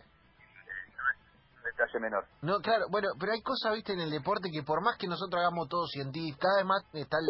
detalle 1.66 2.00
menor. 2.00 2.26
No, 2.42 2.60
claro, 2.60 2.86
bueno, 2.90 3.10
pero 3.20 3.34
hay 3.34 3.42
cosas, 3.42 3.74
viste, 3.74 3.94
en 3.94 4.00
el 4.00 4.12
deporte 4.12 4.50
que 4.52 4.64
por 4.64 4.82
más 4.82 4.98
que 4.98 5.08
nosotros 5.08 5.40
hagamos 5.40 5.68
todo 5.68 5.86
científico, 5.88 6.38
cada 6.42 6.58
vez 6.58 6.66
más 6.66 6.84
está 6.94 7.18
el, 7.18 7.28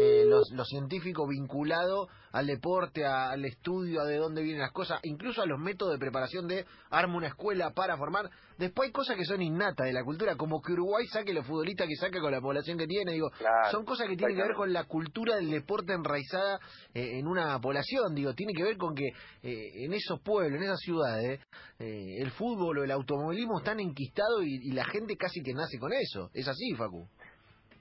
eh, 0.00 0.24
los, 0.26 0.50
los 0.52 0.68
científicos 0.68 1.26
vinculados 1.28 2.08
al 2.32 2.46
deporte, 2.46 3.04
a- 3.04 3.30
al 3.30 3.44
estudio, 3.44 4.00
a 4.00 4.04
de 4.04 4.16
dónde 4.16 4.42
vienen 4.42 4.60
las 4.62 4.72
cosas, 4.72 5.00
incluso 5.02 5.42
a 5.42 5.46
los 5.46 5.58
métodos 5.58 5.92
de 5.94 5.98
preparación 5.98 6.46
de 6.48 6.64
arma 6.90 7.16
una 7.16 7.28
escuela 7.28 7.70
para 7.70 7.96
formar. 7.96 8.30
Después 8.58 8.88
hay 8.88 8.92
cosas 8.92 9.16
que 9.16 9.24
son 9.24 9.40
innatas 9.40 9.86
de 9.86 9.92
la 9.92 10.02
cultura, 10.04 10.36
como 10.36 10.60
que 10.60 10.72
Uruguay 10.72 11.06
saque 11.06 11.32
los 11.32 11.46
futbolistas 11.46 11.86
que 11.86 11.94
saca 11.96 12.20
con 12.20 12.32
la 12.32 12.40
población 12.40 12.76
que 12.76 12.86
tiene, 12.86 13.12
digo, 13.12 13.30
Claro, 13.38 13.70
son 13.70 13.84
cosas 13.84 14.08
que 14.08 14.16
tienen 14.16 14.36
que 14.36 14.42
ver 14.42 14.54
con 14.54 14.72
la 14.72 14.84
cultura 14.84 15.36
del 15.36 15.50
deporte 15.50 15.92
enraizada 15.92 16.58
eh, 16.94 17.18
en 17.18 17.26
una 17.26 17.58
población, 17.60 18.14
digo, 18.14 18.34
tiene 18.34 18.52
que 18.54 18.64
ver 18.64 18.76
con 18.76 18.94
que 18.94 19.06
eh, 19.42 19.84
en 19.84 19.92
esos 19.92 20.20
pueblos, 20.20 20.58
en 20.58 20.64
esas 20.64 20.80
ciudades, 20.80 21.40
eh, 21.78 22.16
el 22.20 22.30
fútbol 22.32 22.78
o 22.78 22.84
el 22.84 22.90
automovilismo 22.90 23.58
están 23.58 23.78
enquistados 23.80 24.42
y, 24.44 24.68
y 24.68 24.72
la 24.72 24.84
gente 24.86 25.16
casi 25.16 25.40
que 25.42 25.52
nace 25.54 25.78
con 25.78 25.92
eso. 25.92 26.30
Es 26.34 26.48
así, 26.48 26.74
Facu. 26.76 27.06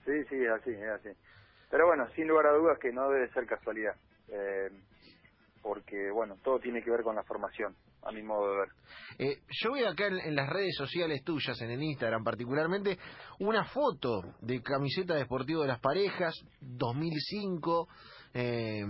Sí, 0.06 0.12
sí, 0.30 0.36
es 0.36 0.50
así, 0.62 0.70
es 0.72 0.90
así. 1.00 1.10
Pero 1.70 1.86
bueno, 1.88 2.08
sin 2.16 2.28
lugar 2.28 2.48
a 2.48 2.54
dudas 2.54 2.78
que 2.80 2.92
no 2.94 3.10
debe 3.10 3.30
ser 3.34 3.46
casualidad. 3.46 3.96
Eh, 4.30 4.70
porque, 5.62 6.12
bueno, 6.14 6.36
todo 6.44 6.60
tiene 6.60 6.82
que 6.82 6.90
ver 6.92 7.02
con 7.02 7.16
la 7.16 7.24
formación, 7.24 7.76
a 8.04 8.12
mi 8.12 8.22
modo 8.24 8.52
de 8.52 8.58
ver. 8.60 8.70
Eh, 9.20 9.42
yo 9.64 9.74
veo 9.74 9.90
acá 9.90 10.08
en, 10.08 10.18
en 10.20 10.36
las 10.36 10.50
redes 10.50 10.76
sociales 10.78 11.24
tuyas, 11.24 11.60
en 11.62 11.72
el 11.72 11.84
Instagram 11.84 12.24
particularmente, 12.24 12.98
una 13.40 13.66
foto 13.66 14.22
de 14.42 14.62
camiseta 14.62 15.16
deportiva 15.16 15.64
de 15.64 15.68
las 15.68 15.80
parejas, 15.82 16.34
2005, 16.62 17.88
eh, 18.34 18.82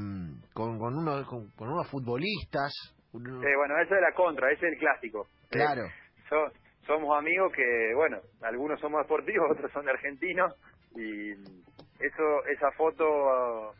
con, 0.53 0.77
con, 0.77 0.95
uno, 0.97 1.25
con, 1.25 1.49
con 1.51 1.69
unos 1.69 1.89
futbolistas. 1.89 2.71
Eh, 3.13 3.55
bueno, 3.57 3.79
esa 3.83 3.95
es 3.95 4.01
la 4.01 4.13
contra, 4.13 4.51
ese 4.51 4.67
es 4.67 4.73
el 4.73 4.79
clásico. 4.79 5.27
claro. 5.49 5.85
Eh, 5.85 5.91
so- 6.29 6.51
somos 6.85 7.17
amigos 7.17 7.51
que, 7.53 7.63
bueno, 7.95 8.17
algunos 8.41 8.79
somos 8.79 9.01
deportivos, 9.01 9.47
otros 9.51 9.71
son 9.71 9.83
de 9.85 9.91
argentinos, 9.91 10.53
y 10.95 11.31
eso 11.31 12.45
esa 12.53 12.71
foto 12.77 13.73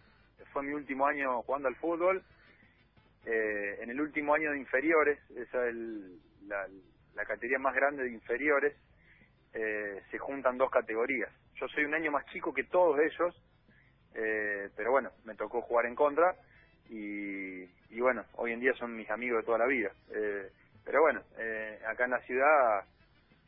mi 0.63 0.73
último 0.73 1.05
año 1.07 1.41
jugando 1.43 1.67
al 1.67 1.75
fútbol. 1.75 2.23
Eh, 3.25 3.79
en 3.81 3.89
el 3.89 3.99
último 3.99 4.33
año 4.33 4.51
de 4.51 4.59
inferiores, 4.59 5.19
esa 5.31 5.63
es 5.65 5.69
el- 5.69 6.19
la, 6.47 6.67
la 7.15 7.25
categoría 7.25 7.59
más 7.59 7.75
grande 7.75 8.03
de 8.03 8.11
inferiores, 8.11 8.73
eh, 9.53 10.01
se 10.11 10.17
juntan 10.17 10.57
dos 10.57 10.69
categorías. 10.71 11.29
Yo 11.55 11.67
soy 11.67 11.83
un 11.85 11.93
año 11.93 12.11
más 12.11 12.25
chico 12.27 12.53
que 12.53 12.63
todos 12.65 12.99
ellos, 12.99 13.35
eh, 14.15 14.69
pero 14.75 14.91
bueno, 14.91 15.11
me 15.25 15.35
tocó 15.35 15.61
jugar 15.61 15.85
en 15.87 15.95
contra 15.95 16.35
y, 16.89 17.65
bueno, 17.99 18.23
hoy 18.35 18.53
en 18.53 18.59
día 18.61 18.73
son 18.73 18.95
mis 18.95 19.09
amigos 19.09 19.41
de 19.41 19.45
toda 19.45 19.57
la 19.57 19.65
vida. 19.67 19.91
Pero 20.85 21.01
bueno, 21.01 21.21
acá 21.85 22.05
en 22.05 22.11
la 22.11 22.21
ciudad 22.21 22.85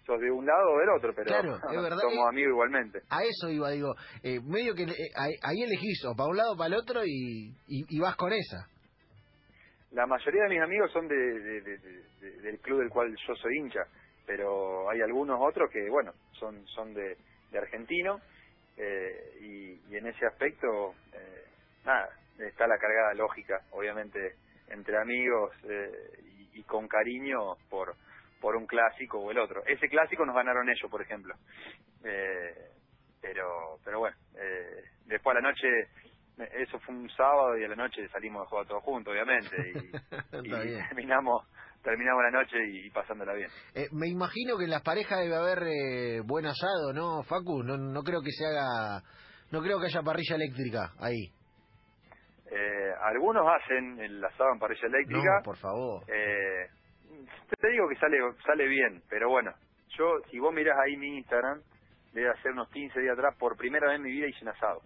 sos 0.10 0.20
de 0.20 0.32
un 0.32 0.44
lado 0.46 0.72
o 0.74 0.80
del 0.80 0.90
otro, 0.90 1.14
pero 1.14 1.26
Claro, 1.28 1.56
es 1.56 1.62
verdad. 1.84 2.00
somos 2.02 2.28
amigos 2.28 2.50
igualmente. 2.50 3.00
A 3.12 3.24
eso 3.24 3.50
iba, 3.50 3.70
digo, 3.70 3.94
eh, 4.24 4.40
medio 4.44 4.74
que 4.74 4.84
eh, 4.84 5.12
ahí, 5.16 5.62
elegís 5.62 6.04
o 6.06 6.16
para 6.16 6.30
un 6.30 6.38
lado 6.38 6.54
o 6.54 6.58
para 6.58 6.68
el 6.70 6.74
otro 6.82 7.06
y, 7.06 7.54
y, 7.68 7.86
y 7.96 8.00
vas 8.00 8.16
con 8.16 8.34
esa. 8.34 8.66
La 9.92 10.06
mayoría 10.08 10.44
de 10.44 10.50
mis 10.50 10.62
amigos 10.62 10.92
son 10.92 11.08
de, 11.08 11.16
de- 11.16 11.62
de- 11.62 11.78
de- 11.78 12.04
de- 12.22 12.42
del 12.42 12.60
club 12.60 12.80
del 12.80 12.90
cual 12.90 13.16
yo 13.28 13.36
soy 13.36 13.58
hincha, 13.58 13.82
pero 14.26 14.90
hay 14.90 15.02
algunos 15.02 15.40
otros 15.42 15.70
que, 15.72 15.88
bueno, 15.90 16.12
son 16.40 16.66
son 16.68 16.94
de, 16.94 17.16
argentino 17.58 18.20
eh, 18.78 19.38
y, 19.42 19.94
y 19.94 19.98
en 19.98 20.08
ese 20.08 20.26
aspecto, 20.26 20.94
eh, 21.14 21.44
nada, 21.86 22.10
está 22.38 22.68
la 22.68 22.78
cargada 22.78 23.14
lógica, 23.16 23.62
obviamente, 23.72 24.36
entre 24.70 24.98
amigos 24.98 25.52
eh, 25.64 25.92
y, 26.54 26.60
y 26.60 26.64
con 26.64 26.88
cariño 26.88 27.56
por 27.70 27.96
por 28.40 28.56
un 28.56 28.66
clásico 28.66 29.20
o 29.20 29.32
el 29.32 29.40
otro. 29.40 29.64
Ese 29.66 29.88
clásico 29.90 30.26
nos 30.26 30.36
ganaron 30.36 30.70
ellos, 30.70 30.90
por 30.90 31.02
ejemplo. 31.02 31.36
Eh, 32.04 32.72
pero 33.22 33.78
pero 33.84 34.00
bueno, 34.00 34.16
eh, 34.36 34.84
después 35.06 35.36
a 35.36 35.42
la 35.42 35.50
noche 35.50 35.68
eso 36.54 36.80
fue 36.80 36.96
un 36.96 37.10
sábado 37.10 37.58
y 37.58 37.66
a 37.66 37.68
la 37.68 37.76
noche 37.76 38.08
salimos 38.10 38.44
a 38.44 38.50
jugar 38.50 38.66
todos 38.66 38.84
juntos, 38.84 39.12
obviamente, 39.12 39.56
y, 39.74 39.92
terminamos 40.88 41.46
terminamos 41.84 42.24
la 42.24 42.32
noche 42.32 42.58
y, 42.72 42.90
pasándola 42.90 43.34
bien. 43.34 43.50
Eh, 43.74 43.88
me 43.92 44.08
imagino 44.08 44.58
que 44.58 44.66
en 44.66 44.70
las 44.70 44.82
parejas 44.82 45.20
debe 45.20 45.36
haber 45.36 45.64
eh, 45.64 46.22
buen 46.26 46.46
asado, 46.46 46.94
¿no, 46.94 47.24
Facu? 47.24 47.64
No, 47.64 47.78
no 47.78 48.02
creo 48.04 48.22
que 48.22 48.32
se 48.32 48.46
haga, 48.46 49.02
no 49.52 49.62
creo 49.62 49.80
que 49.80 49.88
haya 49.88 50.02
parrilla 50.02 50.36
eléctrica 50.36 50.92
ahí. 51.00 51.32
Eh, 52.52 52.94
algunos 53.04 53.46
hacen 53.48 54.00
el 54.00 54.24
asado 54.24 54.54
en 54.54 54.60
parrilla 54.60 54.88
eléctrica. 54.88 55.38
No, 55.38 55.44
por 55.44 55.58
favor. 55.58 56.04
Eh, 56.08 56.68
te 57.60 57.70
digo 57.70 57.88
que 57.90 57.96
sale 57.98 58.18
sale 58.46 58.68
bien, 58.68 59.04
pero 59.10 59.30
bueno, 59.30 59.54
yo 59.98 60.20
si 60.32 60.40
vos 60.40 60.54
mirás 60.54 60.78
ahí 60.80 60.98
mi 60.98 61.18
Instagram, 61.18 61.62
debe 62.14 62.30
hacer 62.32 62.52
unos 62.52 62.70
15 62.70 63.00
días 63.02 63.14
atrás, 63.18 63.36
por 63.38 63.58
primera 63.58 63.88
vez 63.88 63.98
en 63.98 64.04
mi 64.04 64.12
vida 64.12 64.28
hice 64.28 64.44
un 64.44 64.50
asado. 64.50 64.82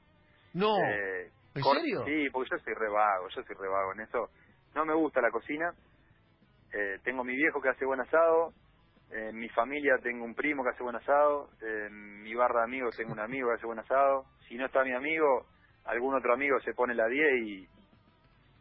No, 0.54 0.78
Eh, 0.78 1.32
¿en 1.56 1.62
cor- 1.64 1.78
serio? 1.78 2.06
Sí, 2.06 2.30
porque 2.32 2.50
yo 2.52 2.58
soy 2.60 2.74
re 2.74 2.90
vago, 2.90 3.28
yo 3.30 3.44
soy 3.44 3.56
re 3.56 3.68
vago 3.70 3.94
en 3.94 4.02
eso. 4.02 4.30
No 4.76 4.86
me 4.86 4.94
gusta 4.94 5.22
la 5.22 5.32
cocina. 5.32 5.74
Eh, 6.74 7.00
tengo 7.04 7.24
mi 7.24 7.36
viejo 7.36 7.62
que 7.62 7.70
hace 7.70 7.86
buen 7.86 8.02
asado. 8.02 8.54
Eh, 9.12 9.30
en 9.30 9.38
mi 9.38 9.50
familia 9.50 9.98
tengo 10.02 10.26
un 10.26 10.36
primo 10.36 10.64
que 10.64 10.72
hace 10.72 10.84
buen 10.84 10.96
asado. 10.96 11.50
Eh, 11.62 11.86
en 11.88 12.22
mi 12.24 12.34
barra 12.36 12.60
de 12.62 12.66
amigos 12.66 12.96
tengo 12.96 13.12
un 13.14 13.20
amigo 13.20 13.50
que 13.50 13.56
hace 13.56 13.66
buen 13.68 13.80
asado. 13.80 14.26
Si 14.48 14.56
no 14.56 14.66
está 14.66 14.84
mi 14.84 14.94
amigo, 14.94 15.48
algún 15.86 16.16
otro 16.16 16.34
amigo 16.34 16.60
se 16.62 16.74
pone 16.74 16.96
la 16.96 17.08
10 17.08 17.34
y, 17.44 17.70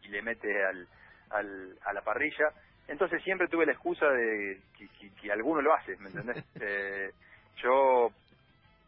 y 0.03 0.09
le 0.09 0.23
mete 0.23 0.49
al, 0.65 0.89
al, 1.31 1.79
a 1.85 1.93
la 1.93 2.03
parrilla. 2.03 2.53
Entonces 2.89 3.23
siempre 3.23 3.49
tuve 3.49 3.67
la 3.67 3.73
excusa 3.73 4.07
de 4.11 4.61
que, 4.77 4.89
que- 4.99 5.15
que 5.21 5.33
alguno 5.33 5.61
lo 5.63 5.75
hace, 5.75 5.97
¿me 5.99 6.09
entendés? 6.09 6.45
Eh, 6.61 7.11
yo 7.63 8.11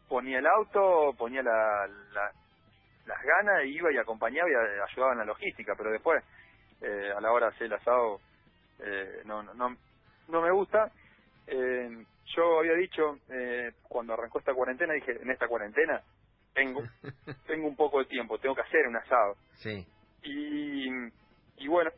ponía 0.07 0.39
el 0.39 0.47
auto, 0.47 1.13
ponía 1.17 1.41
la, 1.41 1.87
la- 2.13 2.31
las 3.05 3.21
ganas, 3.23 3.65
iba 3.65 3.91
y 3.91 3.97
acompañaba 3.97 4.49
y 4.49 4.53
ayudaba 4.91 5.13
en 5.13 5.19
la 5.19 5.25
logística, 5.25 5.73
pero 5.77 5.91
después, 5.91 6.23
eh, 6.81 7.11
a 7.15 7.21
la 7.21 7.31
hora 7.31 7.47
de 7.49 7.55
hacer 7.55 7.67
el 7.67 7.73
asado, 7.73 8.19
eh, 8.79 9.21
no, 9.25 9.43
no, 9.43 9.53
no, 9.53 9.75
no 10.27 10.41
me 10.41 10.51
gusta. 10.51 10.91
Eh, 11.47 12.03
yo 12.35 12.59
había 12.59 12.73
dicho, 12.73 13.17
eh, 13.29 13.71
cuando 13.87 14.13
arrancó 14.13 14.39
esta 14.39 14.53
cuarentena, 14.53 14.93
dije, 14.93 15.11
en 15.21 15.29
esta 15.29 15.47
cuarentena 15.47 16.01
tengo, 16.53 16.81
tengo 17.47 17.67
un 17.67 17.75
poco 17.75 17.99
de 17.99 18.05
tiempo, 18.05 18.37
tengo 18.39 18.55
que 18.55 18.61
hacer 18.61 18.87
un 18.87 18.95
asado. 18.97 19.35
Sí. 19.53 19.85
Y, 20.23 20.87
y 21.57 21.67
bueno, 21.67 21.91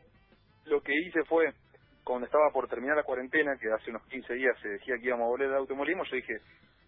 lo 0.66 0.82
que 0.82 0.92
hice 0.94 1.24
fue, 1.24 1.52
cuando 2.08 2.26
estaba 2.26 2.50
por 2.52 2.68
terminar 2.68 2.96
la 2.96 3.02
cuarentena, 3.04 3.56
que 3.60 3.68
hace 3.70 3.90
unos 3.90 4.02
15 4.08 4.34
días 4.34 4.56
se 4.62 4.68
decía 4.68 4.94
que 4.98 5.06
íbamos 5.08 5.26
a 5.26 5.28
volver 5.28 5.50
de 5.50 5.56
automovilismo, 5.56 6.04
yo 6.04 6.16
dije, 6.16 6.34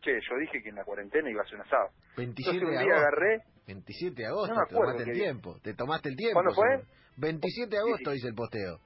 che, 0.00 0.12
yo 0.20 0.36
dije 0.40 0.62
que 0.62 0.70
en 0.70 0.76
la 0.76 0.84
cuarentena 0.84 1.30
iba 1.30 1.42
a 1.42 1.44
hacer 1.44 1.56
un 1.56 1.62
asado. 1.66 1.88
27 2.16 2.56
Entonces 2.56 2.62
un 2.62 2.70
de 2.70 2.78
agosto. 2.78 3.06
agarré, 3.06 3.42
27 3.66 4.16
de 4.22 4.26
agosto, 4.26 4.54
No 4.54 4.60
me 4.60 4.66
te 4.66 4.74
tomaste 4.74 5.02
el 5.02 5.12
día. 5.14 5.22
tiempo. 5.24 5.58
Te 5.62 5.74
tomaste 5.74 6.08
el 6.08 6.16
tiempo. 6.16 6.34
¿Cuándo 6.34 6.54
fue? 6.54 6.68
seguro. 6.70 6.88
27 7.18 7.70
de 7.70 7.78
agosto 7.78 8.10
Sí, 8.10 8.14
dice 8.16 8.28
el 8.28 8.34
posteo. 8.34 8.80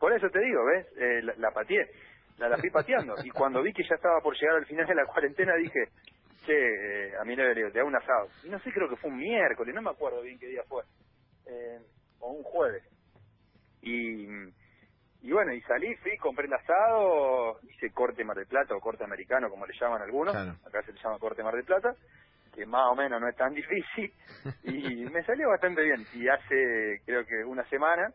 por 0.00 0.12
eso 0.12 0.28
te 0.28 0.40
digo, 0.40 0.60
¿ves? 0.66 0.86
Eh, 0.98 1.22
la, 1.22 1.34
la 1.36 1.50
pateé, 1.52 1.86
la, 2.38 2.48
la 2.48 2.58
fui 2.58 2.70
pateando. 2.70 3.14
Y 3.24 3.30
cuando 3.30 3.62
vi 3.62 3.72
que 3.72 3.82
ya 3.88 3.94
estaba 3.94 4.20
por 4.20 4.34
llegar 4.34 4.56
al 4.56 4.66
final 4.66 4.86
de 4.86 4.94
la 4.94 5.06
cuarentena, 5.06 5.54
dije, 5.56 5.80
che, 6.44 6.52
eh, 6.52 7.12
a 7.20 7.24
mí 7.24 7.34
le 7.36 7.54
digo, 7.54 7.70
te 7.70 7.78
hago 7.78 7.88
un 7.88 7.96
asado. 7.96 8.28
Y 8.44 8.48
no 8.50 8.58
sé, 8.60 8.72
creo 8.72 8.88
que 8.88 8.96
fue 8.96 9.08
un 9.10 9.16
miércoles, 9.18 9.74
no 9.74 9.82
me 9.82 9.90
acuerdo 9.90 10.20
bien 10.22 10.38
qué 10.38 10.48
día 10.48 10.62
fue. 10.68 10.82
Eh, 11.46 11.78
o 12.20 12.32
un 12.32 12.42
jueves. 12.42 12.82
Y, 13.82 14.26
y 15.26 15.32
bueno, 15.32 15.52
y 15.52 15.60
salí, 15.62 15.94
fui, 15.96 16.16
compré 16.18 16.46
el 16.46 16.52
asado, 16.54 17.58
hice 17.68 17.90
corte 17.92 18.24
Mar 18.24 18.36
del 18.36 18.46
Plata 18.46 18.74
o 18.76 18.80
corte 18.80 19.02
americano, 19.04 19.50
como 19.50 19.66
le 19.66 19.74
llaman 19.78 20.02
algunos. 20.02 20.32
Claro. 20.34 20.52
Acá 20.66 20.82
se 20.82 20.92
le 20.92 21.00
llama 21.02 21.18
corte 21.18 21.42
Mar 21.42 21.54
del 21.54 21.64
Plata, 21.64 21.94
que 22.54 22.64
más 22.64 22.84
o 22.92 22.94
menos 22.94 23.20
no 23.20 23.28
es 23.28 23.36
tan 23.36 23.52
difícil. 23.54 24.12
Y 24.62 25.04
me 25.10 25.24
salió 25.24 25.48
bastante 25.48 25.82
bien. 25.82 26.06
Y 26.14 26.28
hace, 26.28 27.00
creo 27.04 27.26
que 27.26 27.44
una 27.44 27.64
semana, 27.68 28.12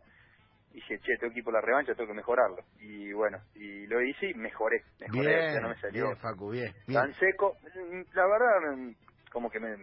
dije, 0.72 1.00
che, 1.00 1.18
tengo 1.20 1.34
que 1.34 1.40
ir 1.40 1.44
por 1.46 1.54
la 1.54 1.60
revancha, 1.62 1.94
tengo 1.96 2.08
que 2.08 2.16
mejorarlo. 2.16 2.64
Y 2.80 3.12
bueno, 3.12 3.40
y 3.56 3.86
lo 3.88 4.02
hice 4.02 4.28
y 4.30 4.34
mejoré. 4.36 4.82
Mejoré, 5.02 5.36
Bien, 5.38 5.54
ya 5.56 5.60
no 5.60 5.70
me 5.70 5.80
salió 5.82 6.06
bien, 6.06 6.18
Facu, 6.18 6.50
bien. 6.52 6.74
bien. 6.88 7.02
tan 7.02 7.14
seco. 7.16 7.58
Mm, 7.76 8.02
La 8.14 8.26
verdad, 8.26 8.76
mm, 8.78 8.92
como 9.34 9.50
que 9.50 9.60
me, 9.60 9.76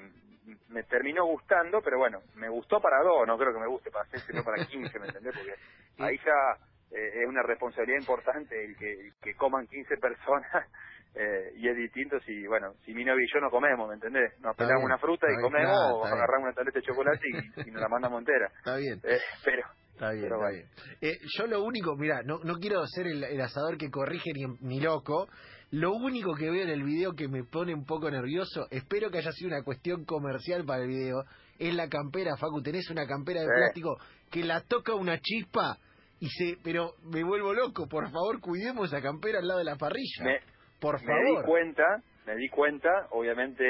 me 0.71 0.83
terminó 0.85 1.27
gustando, 1.27 1.83
pero 1.83 1.99
bueno, 1.99 2.21
me 2.37 2.49
gustó 2.49 2.81
para 2.81 3.03
dos, 3.03 3.27
no 3.27 3.37
creo 3.37 3.53
que 3.53 3.61
me 3.61 3.67
guste 3.69 3.91
para 3.91 4.09
seis, 4.09 4.25
sino 4.27 4.43
para 4.43 4.65
quince, 4.65 4.99
¿me 4.99 5.07
entendés? 5.09 5.35
Porque 5.37 5.55
ahí 6.03 6.17
ya 6.25 6.57
eh, 6.91 7.23
es 7.23 7.29
una 7.29 7.43
responsabilidad 7.43 7.99
importante 8.01 8.65
el 8.65 8.77
que, 8.77 8.93
el 8.93 9.13
que 9.23 9.35
coman 9.35 9.67
15 9.67 9.97
personas. 9.99 10.51
eh, 11.15 11.53
y 11.57 11.69
es 11.69 11.77
distinto 11.77 12.19
si, 12.21 12.47
bueno, 12.47 12.75
si 12.85 12.93
mi 12.95 13.05
novio 13.05 13.25
y 13.25 13.33
yo 13.33 13.41
no 13.41 13.51
comemos, 13.51 13.89
¿me 13.89 13.95
entendés? 13.95 14.33
Nos 14.41 14.55
pelamos 14.57 14.85
una 14.85 14.99
fruta 14.99 15.27
y 15.31 15.41
comemos 15.43 15.77
o 15.93 16.03
bien. 16.03 16.13
agarramos 16.15 16.45
una 16.47 16.53
tableta 16.55 16.79
de 16.79 16.85
chocolate 16.87 17.27
y, 17.29 17.37
y 17.69 17.71
nos 17.73 17.83
la 17.83 17.89
mandamos 17.89 18.21
entera. 18.21 18.51
Está 18.59 18.77
bien. 18.77 19.01
Eh, 19.05 19.19
pero 19.45 19.63
Está 19.95 20.11
bien, 20.13 20.23
Pero 20.23 20.37
está 20.37 20.49
bueno. 20.51 20.69
bien. 21.01 21.13
Eh, 21.13 21.19
yo 21.37 21.47
lo 21.49 21.65
único, 21.65 21.97
mira, 21.97 22.23
no, 22.23 22.39
no 22.45 22.55
quiero 22.61 22.87
ser 22.87 23.09
el, 23.09 23.25
el 23.25 23.41
asador 23.41 23.77
que 23.77 23.91
corrige 23.91 24.31
ni, 24.33 24.45
ni 24.61 24.81
loco. 24.81 25.29
Lo 25.73 25.93
único 25.93 26.35
que 26.37 26.49
veo 26.51 26.63
en 26.63 26.71
el 26.71 26.85
video 26.85 27.15
que 27.15 27.27
me 27.29 27.43
pone 27.45 27.75
un 27.75 27.85
poco 27.85 28.09
nervioso, 28.11 28.69
espero 28.71 29.11
que 29.11 29.19
haya 29.19 29.33
sido 29.33 29.49
una 29.49 29.65
cuestión 29.65 30.05
comercial 30.05 30.65
para 30.65 30.83
el 30.83 30.89
video, 30.89 31.25
es 31.59 31.75
la 31.75 31.89
campera, 31.89 32.37
Facu. 32.39 32.63
Tenés 32.63 32.89
una 32.91 33.07
campera 33.09 33.41
de 33.41 33.47
Sí. 33.49 33.53
plástico 33.57 33.97
que 34.31 34.45
la 34.45 34.61
toca 34.63 34.95
una 34.95 35.19
chispa 35.19 35.77
y 36.21 36.29
se... 36.31 36.57
Pero 36.63 36.95
me 37.03 37.23
vuelvo 37.25 37.53
loco, 37.55 37.87
por 37.89 38.11
favor, 38.11 38.41
cuidemos 38.41 38.89
esa 38.93 39.01
campera 39.03 39.39
al 39.39 39.47
lado 39.49 39.59
de 39.59 39.65
la 39.65 39.77
parrilla. 39.77 40.25
me, 40.25 40.41
Por 40.81 41.01
me 41.03 41.15
di 41.15 41.27
favor. 41.35 41.45
cuenta, 41.45 41.85
me 42.27 42.37
di 42.37 42.49
cuenta, 42.49 42.89
obviamente 43.11 43.65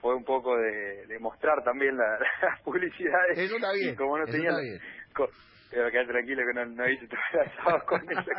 fue 0.00 0.14
un 0.14 0.24
poco 0.24 0.56
de, 0.56 1.06
de 1.06 1.18
mostrar 1.18 1.62
también 1.64 1.96
la- 1.96 2.18
las 2.48 2.60
publicidades. 2.62 3.38
Eso 3.38 3.56
está 3.56 3.72
bien, 3.72 3.94
Y 3.94 3.96
como 3.96 4.16
no 4.18 4.24
eso 4.24 4.32
tenía 4.32 4.50
está 4.50 4.60
la- 4.62 4.68
bien. 4.68 4.80
Pero 5.70 5.90
quedate 5.90 6.08
tranquilo 6.08 6.42
que 6.46 6.54
no, 6.58 6.66
no 6.66 6.88
hice 6.90 7.06
todo 7.06 7.20
el 7.32 7.48
asado 7.48 7.78
con 7.88 8.00
esa. 8.10 8.32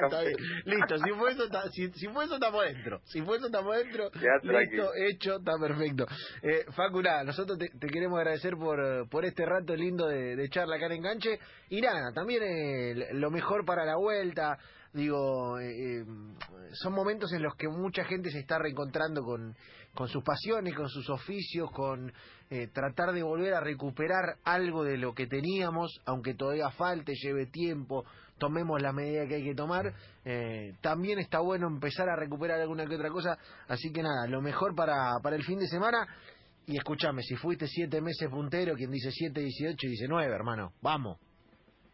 Listo, 0.65 0.97
si 0.97 1.09
fue 1.11 1.31
eso, 1.31 1.43
está- 1.45 1.69
si, 1.71 1.89
si 1.93 2.07
fue 2.09 2.25
eso 2.25 2.35
estamos 2.35 2.63
dentro. 2.65 2.99
Si 3.05 3.21
fue 3.21 3.37
eso 3.37 3.45
estamos 3.47 3.75
dentro. 3.77 4.09
Listo, 4.61 4.91
hecho, 5.07 5.35
está 5.37 5.51
perfecto. 5.59 6.05
Eh, 6.43 6.65
Facu, 6.75 7.01
nada, 7.01 7.23
nosotros 7.23 7.57
te, 7.57 7.69
te 7.69 7.87
queremos 7.87 8.17
agradecer 8.19 8.55
por, 8.57 9.07
por 9.09 9.25
este 9.25 9.45
rato 9.45 9.75
lindo 9.75 10.07
de, 10.07 10.35
de 10.35 10.49
charla 10.49 10.75
acá 10.75 10.87
en 10.87 10.91
Enganche. 10.93 11.39
Y 11.69 11.81
nada, 11.81 12.11
también 12.13 12.43
eh, 12.43 13.07
lo 13.13 13.31
mejor 13.31 13.65
para 13.65 13.85
la 13.85 13.95
vuelta. 13.95 14.57
Digo, 14.93 15.57
eh, 15.57 16.01
eh, 16.01 16.05
son 16.73 16.91
momentos 16.93 17.31
en 17.31 17.41
los 17.43 17.55
que 17.55 17.69
mucha 17.69 18.03
gente 18.03 18.29
se 18.29 18.39
está 18.39 18.59
reencontrando 18.59 19.23
con, 19.23 19.55
con 19.93 20.09
sus 20.09 20.21
pasiones, 20.21 20.75
con 20.75 20.89
sus 20.89 21.09
oficios, 21.09 21.71
con 21.71 22.11
eh, 22.51 22.67
tratar 22.67 23.13
de 23.13 23.23
volver 23.23 23.53
a 23.53 23.61
recuperar 23.61 24.35
algo 24.43 24.83
de 24.83 24.97
lo 24.97 25.13
que 25.13 25.25
teníamos, 25.25 26.01
aunque 26.05 26.33
todavía 26.33 26.69
falte, 26.69 27.13
lleve 27.15 27.45
tiempo, 27.45 28.03
tomemos 28.37 28.81
la 28.81 28.91
medida 28.91 29.25
que 29.25 29.35
hay 29.35 29.43
que 29.45 29.55
tomar. 29.55 29.93
eh, 30.25 30.73
también 30.81 31.17
está 31.19 31.39
bueno 31.39 31.67
empezar 31.67 32.09
a 32.09 32.17
recuperar 32.17 32.59
alguna 32.59 32.85
que 32.85 32.95
otra 32.95 33.09
cosa. 33.09 33.37
Así 33.69 33.91
que 33.93 34.03
nada, 34.03 34.27
lo 34.27 34.41
mejor 34.41 34.75
para, 34.75 35.13
para 35.23 35.37
el 35.37 35.43
fin 35.43 35.59
de 35.59 35.67
semana. 35.67 36.05
Y 36.67 36.75
escúchame, 36.75 37.23
si 37.23 37.35
fuiste 37.37 37.67
siete 37.67 38.01
meses 38.01 38.29
puntero, 38.29 38.75
quien 38.75 38.91
dice 38.91 39.11
siete, 39.11 39.39
dieciocho, 39.39 39.87
dice 39.87 40.07
nueve, 40.09 40.33
hermano. 40.35 40.73
Vamos. 40.81 41.19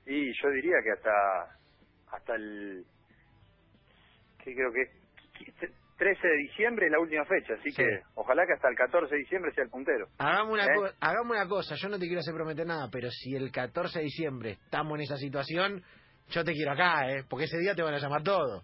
Y 0.08 0.34
yo 0.42 0.50
diría 0.50 0.78
que 0.84 0.92
hasta 0.92 1.58
hasta 2.12 2.36
el 2.36 2.84
que 4.44 4.56
creo 4.56 4.72
que 4.72 5.78
13 5.98 6.28
de 6.28 6.38
diciembre 6.38 6.86
es 6.86 6.92
la 6.92 7.00
última 7.00 7.26
fecha, 7.26 7.54
así 7.56 7.72
Sí. 7.72 7.84
que 7.84 8.02
ojalá 8.16 8.46
que 8.46 8.54
hasta 8.54 8.70
el 8.70 8.76
14 8.76 9.14
de 9.14 9.20
diciembre 9.22 9.52
sea 9.54 9.64
el 9.64 9.70
puntero. 9.70 10.08
Hagamos 10.20 10.54
una, 10.54 10.66
¿Eh? 10.66 10.76
co- 10.76 10.90
hagamos 11.00 11.32
una 11.36 11.48
cosa, 11.48 11.76
yo 11.76 11.90
no 11.90 11.98
te 12.00 12.06
quiero 12.06 12.20
hacer 12.20 12.34
prometer 12.36 12.66
nada, 12.68 12.88
pero 12.92 13.10
si 13.12 13.36
el 13.36 13.52
14 13.52 14.00
de 14.00 14.06
diciembre 14.06 14.52
estamos 14.64 14.96
en 14.98 15.02
esa 15.02 15.18
situación, 15.18 15.84
yo 16.30 16.44
te 16.44 16.54
quiero 16.54 16.72
acá, 16.74 17.10
¿eh? 17.10 17.24
Porque 17.30 17.46
ese 17.46 17.58
día 17.60 17.74
te 17.76 17.82
van 17.82 17.94
a 17.96 18.00
llamar 18.00 18.22
todo. 18.24 18.64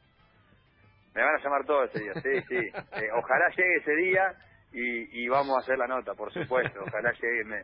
Me 1.15 1.21
van 1.23 1.35
a 1.35 1.43
llamar 1.43 1.65
todo 1.65 1.83
ese 1.85 1.99
día, 1.99 2.13
sí, 2.15 2.41
sí. 2.47 2.55
Eh, 3.01 3.09
ojalá 3.15 3.49
llegue 3.55 3.75
ese 3.77 3.95
día 3.95 4.33
y, 4.71 5.23
y 5.23 5.27
vamos 5.27 5.55
a 5.55 5.59
hacer 5.61 5.77
la 5.77 5.87
nota, 5.87 6.13
por 6.15 6.31
supuesto. 6.33 6.79
Ojalá 6.81 7.11
llegue. 7.13 7.43
Me, 7.45 7.61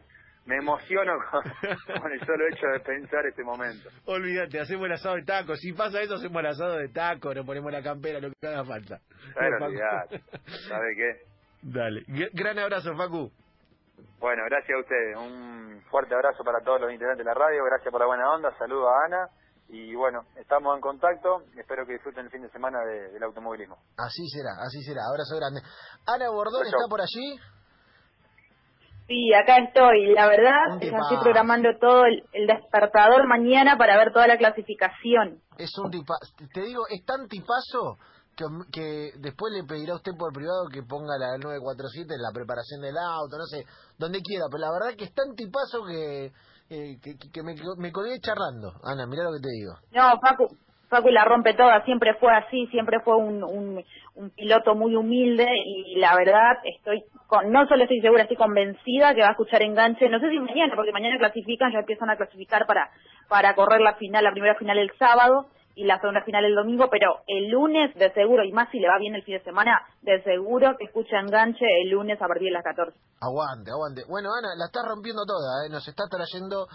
me 0.49 0.55
emociono 0.57 1.11
con, 1.31 1.43
con 2.01 2.11
el 2.11 2.19
solo 2.25 2.47
hecho 2.51 2.65
de 2.73 2.79
pensar 2.79 3.23
este 3.27 3.43
momento. 3.43 3.87
Olvídate, 4.05 4.59
hacemos 4.59 4.87
el 4.87 4.93
asado 4.93 5.15
de 5.15 5.23
taco. 5.23 5.55
Si 5.55 5.73
pasa 5.73 6.01
eso, 6.01 6.15
hacemos 6.15 6.39
el 6.39 6.47
asado 6.47 6.77
de 6.77 6.89
taco, 6.89 7.33
nos 7.35 7.45
ponemos 7.45 7.71
la 7.71 7.83
campera, 7.83 8.19
lo 8.19 8.31
que 8.31 8.47
haga 8.47 8.65
falta. 8.65 8.99
Pero 9.35 9.65
olvidate, 9.65 10.23
¿sabe 10.67 10.95
qué? 10.95 11.21
Dale. 11.61 12.01
G- 12.07 12.29
Gran 12.33 12.57
abrazo, 12.57 12.95
Facu. 12.97 13.31
Bueno, 14.19 14.43
gracias 14.49 14.75
a 14.75 14.79
ustedes. 14.81 15.17
Un 15.17 15.81
fuerte 15.91 16.15
abrazo 16.15 16.43
para 16.43 16.59
todos 16.63 16.81
los 16.81 16.91
integrantes 16.91 17.23
de 17.25 17.29
la 17.31 17.35
radio. 17.37 17.63
Gracias 17.65 17.91
por 17.91 18.01
la 18.01 18.07
buena 18.07 18.29
onda. 18.31 18.49
Saludo 18.57 18.89
a 18.89 19.05
Ana. 19.05 19.27
Y 19.71 19.93
bueno, 19.93 20.21
estamos 20.35 20.73
en 20.75 20.81
contacto. 20.81 21.43
Espero 21.55 21.85
que 21.85 21.93
disfruten 21.93 22.25
el 22.25 22.31
fin 22.31 22.41
de 22.41 22.49
semana 22.49 22.79
de- 22.85 23.11
del 23.11 23.21
automovilismo. 23.23 23.77
Así 23.97 24.27
será, 24.29 24.49
así 24.65 24.81
será. 24.81 25.01
Abrazo 25.11 25.35
grande. 25.37 25.61
Ana 26.07 26.29
Bordón 26.31 26.65
está 26.65 26.87
por 26.89 27.01
allí. 27.01 27.37
Sí, 29.09 29.33
acá 29.33 29.57
estoy. 29.57 30.13
La 30.13 30.27
verdad, 30.27 30.79
ya 30.79 30.97
estoy 30.99 31.17
programando 31.23 31.69
todo 31.81 32.05
el, 32.05 32.23
el 32.31 32.45
despertador 32.45 33.27
mañana 33.27 33.75
para 33.75 33.97
ver 33.97 34.13
toda 34.13 34.27
la 34.27 34.37
clasificación. 34.37 35.41
Es 35.57 35.75
un 35.79 35.89
tipazo. 35.89 36.31
Te 36.53 36.61
digo, 36.61 36.83
es 36.87 37.03
tan 37.05 37.27
tipazo 37.27 37.97
que, 38.37 38.45
que 38.71 39.11
después 39.17 39.51
le 39.51 39.63
pedirá 39.63 39.93
a 39.93 39.95
usted 39.95 40.11
por 40.15 40.31
privado 40.31 40.69
que 40.71 40.83
ponga 40.83 41.17
la 41.17 41.31
del 41.31 41.41
947 41.41 42.13
en 42.13 42.21
la 42.21 42.31
preparación 42.31 42.81
del 42.81 42.97
auto, 42.99 43.35
no 43.39 43.45
sé, 43.45 43.65
donde 43.97 44.21
quiera. 44.21 44.45
Pero 44.51 44.61
la 44.61 44.71
verdad 44.71 44.95
que 44.95 45.05
es 45.05 45.13
tan 45.15 45.33
tipazo 45.35 45.83
que, 45.87 46.25
eh, 46.69 46.99
que, 47.01 47.17
que 47.17 47.41
me, 47.41 47.55
me 47.79 47.91
colgué 47.91 48.19
charlando. 48.21 48.73
Ana, 48.83 49.07
mirá 49.07 49.23
lo 49.23 49.33
que 49.33 49.41
te 49.41 49.49
digo. 49.49 49.73
No, 49.89 50.19
Facu, 50.21 50.45
Facu 50.89 51.09
la 51.09 51.23
rompe 51.23 51.53
toda, 51.53 51.83
siempre 51.85 52.15
fue 52.15 52.33
así, 52.33 52.65
siempre 52.67 52.99
fue 53.01 53.15
un, 53.15 53.43
un, 53.43 53.83
un 54.15 54.29
piloto 54.31 54.73
muy 54.73 54.95
humilde 54.95 55.45
y 55.63 55.95
la 55.99 56.15
verdad 56.15 56.57
estoy, 56.63 57.03
con, 57.27 57.51
no 57.51 57.67
solo 57.67 57.83
estoy 57.83 58.01
segura, 58.01 58.23
estoy 58.23 58.37
convencida 58.37 59.13
que 59.13 59.21
va 59.21 59.27
a 59.27 59.31
escuchar 59.31 59.61
enganche, 59.61 60.09
no 60.09 60.19
sé 60.19 60.29
si 60.29 60.39
mañana, 60.39 60.73
porque 60.75 60.91
mañana 60.91 61.19
clasifican, 61.19 61.71
ya 61.71 61.79
empiezan 61.79 62.09
a 62.09 62.17
clasificar 62.17 62.65
para, 62.65 62.89
para 63.27 63.53
correr 63.53 63.81
la 63.81 63.93
final, 63.95 64.23
la 64.23 64.31
primera 64.31 64.55
final 64.55 64.79
el 64.79 64.91
sábado 64.97 65.45
y 65.75 65.85
la 65.85 65.99
segunda 65.99 66.23
final 66.23 66.43
el 66.45 66.55
domingo, 66.55 66.89
pero 66.89 67.21
el 67.27 67.49
lunes 67.49 67.93
de 67.95 68.11
seguro, 68.13 68.43
y 68.43 68.51
más 68.51 68.69
si 68.71 68.79
le 68.79 68.87
va 68.87 68.97
bien 68.99 69.15
el 69.15 69.23
fin 69.23 69.37
de 69.37 69.43
semana, 69.43 69.79
de 70.01 70.21
seguro 70.23 70.75
que 70.77 70.85
escucha 70.85 71.19
enganche 71.19 71.65
el 71.83 71.89
lunes 71.89 72.21
a 72.21 72.27
partir 72.27 72.47
de 72.47 72.53
las 72.53 72.63
14. 72.63 72.97
Aguante, 73.21 73.71
aguante. 73.71 74.01
Bueno, 74.09 74.29
Ana, 74.37 74.55
la 74.57 74.65
está 74.65 74.81
rompiendo 74.87 75.23
toda, 75.25 75.65
¿eh? 75.65 75.69
Nos 75.69 75.87
está 75.87 76.03
trayendo 76.09 76.67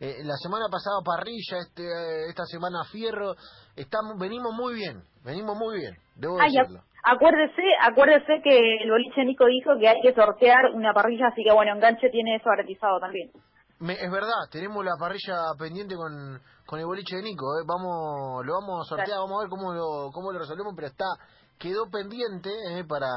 eh, 0.00 0.22
la 0.24 0.36
semana 0.36 0.66
pasada 0.70 0.98
parrilla, 1.04 1.58
este, 1.58 1.82
eh, 1.82 2.28
esta 2.28 2.44
semana 2.46 2.84
fierro. 2.90 3.34
Estamos, 3.76 4.18
venimos 4.18 4.52
muy 4.54 4.74
bien, 4.74 5.02
venimos 5.24 5.56
muy 5.56 5.78
bien, 5.78 5.94
debo 6.16 6.38
Ay, 6.40 6.52
decirlo. 6.52 6.80
acuérdese, 7.04 7.62
acuérdese 7.80 8.42
que 8.42 8.82
el 8.82 8.90
boliche 8.90 9.24
Nico 9.24 9.46
dijo 9.46 9.70
que 9.78 9.88
hay 9.88 10.00
que 10.02 10.14
sortear 10.14 10.70
una 10.74 10.92
parrilla, 10.92 11.28
así 11.28 11.42
que 11.42 11.52
bueno, 11.52 11.72
enganche 11.74 12.10
tiene 12.10 12.36
eso 12.36 12.50
garantizado 12.50 13.00
también. 13.00 13.30
Me- 13.82 13.94
es 13.98 14.10
verdad, 14.10 14.46
tenemos 14.50 14.84
la 14.84 14.94
parrilla 14.98 15.34
pendiente 15.58 15.96
con, 15.96 16.40
con 16.66 16.78
el 16.78 16.86
boliche 16.86 17.16
de 17.16 17.22
Nico, 17.22 17.46
¿eh? 17.58 17.64
vamos, 17.66 18.46
lo 18.46 18.52
vamos 18.60 18.86
a 18.86 18.88
sortear, 18.94 19.18
vamos 19.18 19.38
a 19.38 19.42
ver 19.42 19.50
cómo 19.50 19.74
lo, 19.74 20.10
cómo 20.12 20.30
lo 20.30 20.38
resolvemos, 20.38 20.72
pero 20.76 20.86
está, 20.86 21.06
quedó 21.58 21.90
pendiente 21.90 22.50
¿eh? 22.70 22.84
para, 22.86 23.08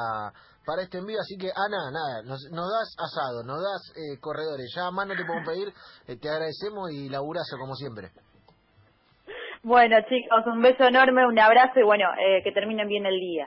para 0.66 0.82
este 0.82 0.98
envío, 0.98 1.20
así 1.22 1.38
que 1.38 1.52
Ana, 1.54 1.92
nada, 1.94 2.24
nos, 2.24 2.42
nos 2.52 2.66
das 2.66 2.90
asado, 2.98 3.44
nos 3.44 3.62
das 3.62 3.94
eh, 3.96 4.18
corredores, 4.20 4.66
ya 4.76 4.90
más 4.90 5.06
no 5.06 5.14
te 5.16 5.24
podemos 5.24 5.48
pedir, 5.48 5.70
eh, 6.08 6.18
te 6.18 6.30
agradecemos 6.30 6.90
y 6.92 7.10
laburazo 7.10 7.58
como 7.60 7.76
siempre. 7.76 8.10
Bueno 9.62 9.98
chicos, 10.10 10.46
un 10.46 10.62
beso 10.62 10.84
enorme, 10.84 11.26
un 11.26 11.40
abrazo 11.40 11.80
y 11.80 11.84
bueno, 11.84 12.06
eh, 12.22 12.42
que 12.44 12.52
terminen 12.52 12.88
bien 12.88 13.06
el 13.06 13.20
día. 13.20 13.44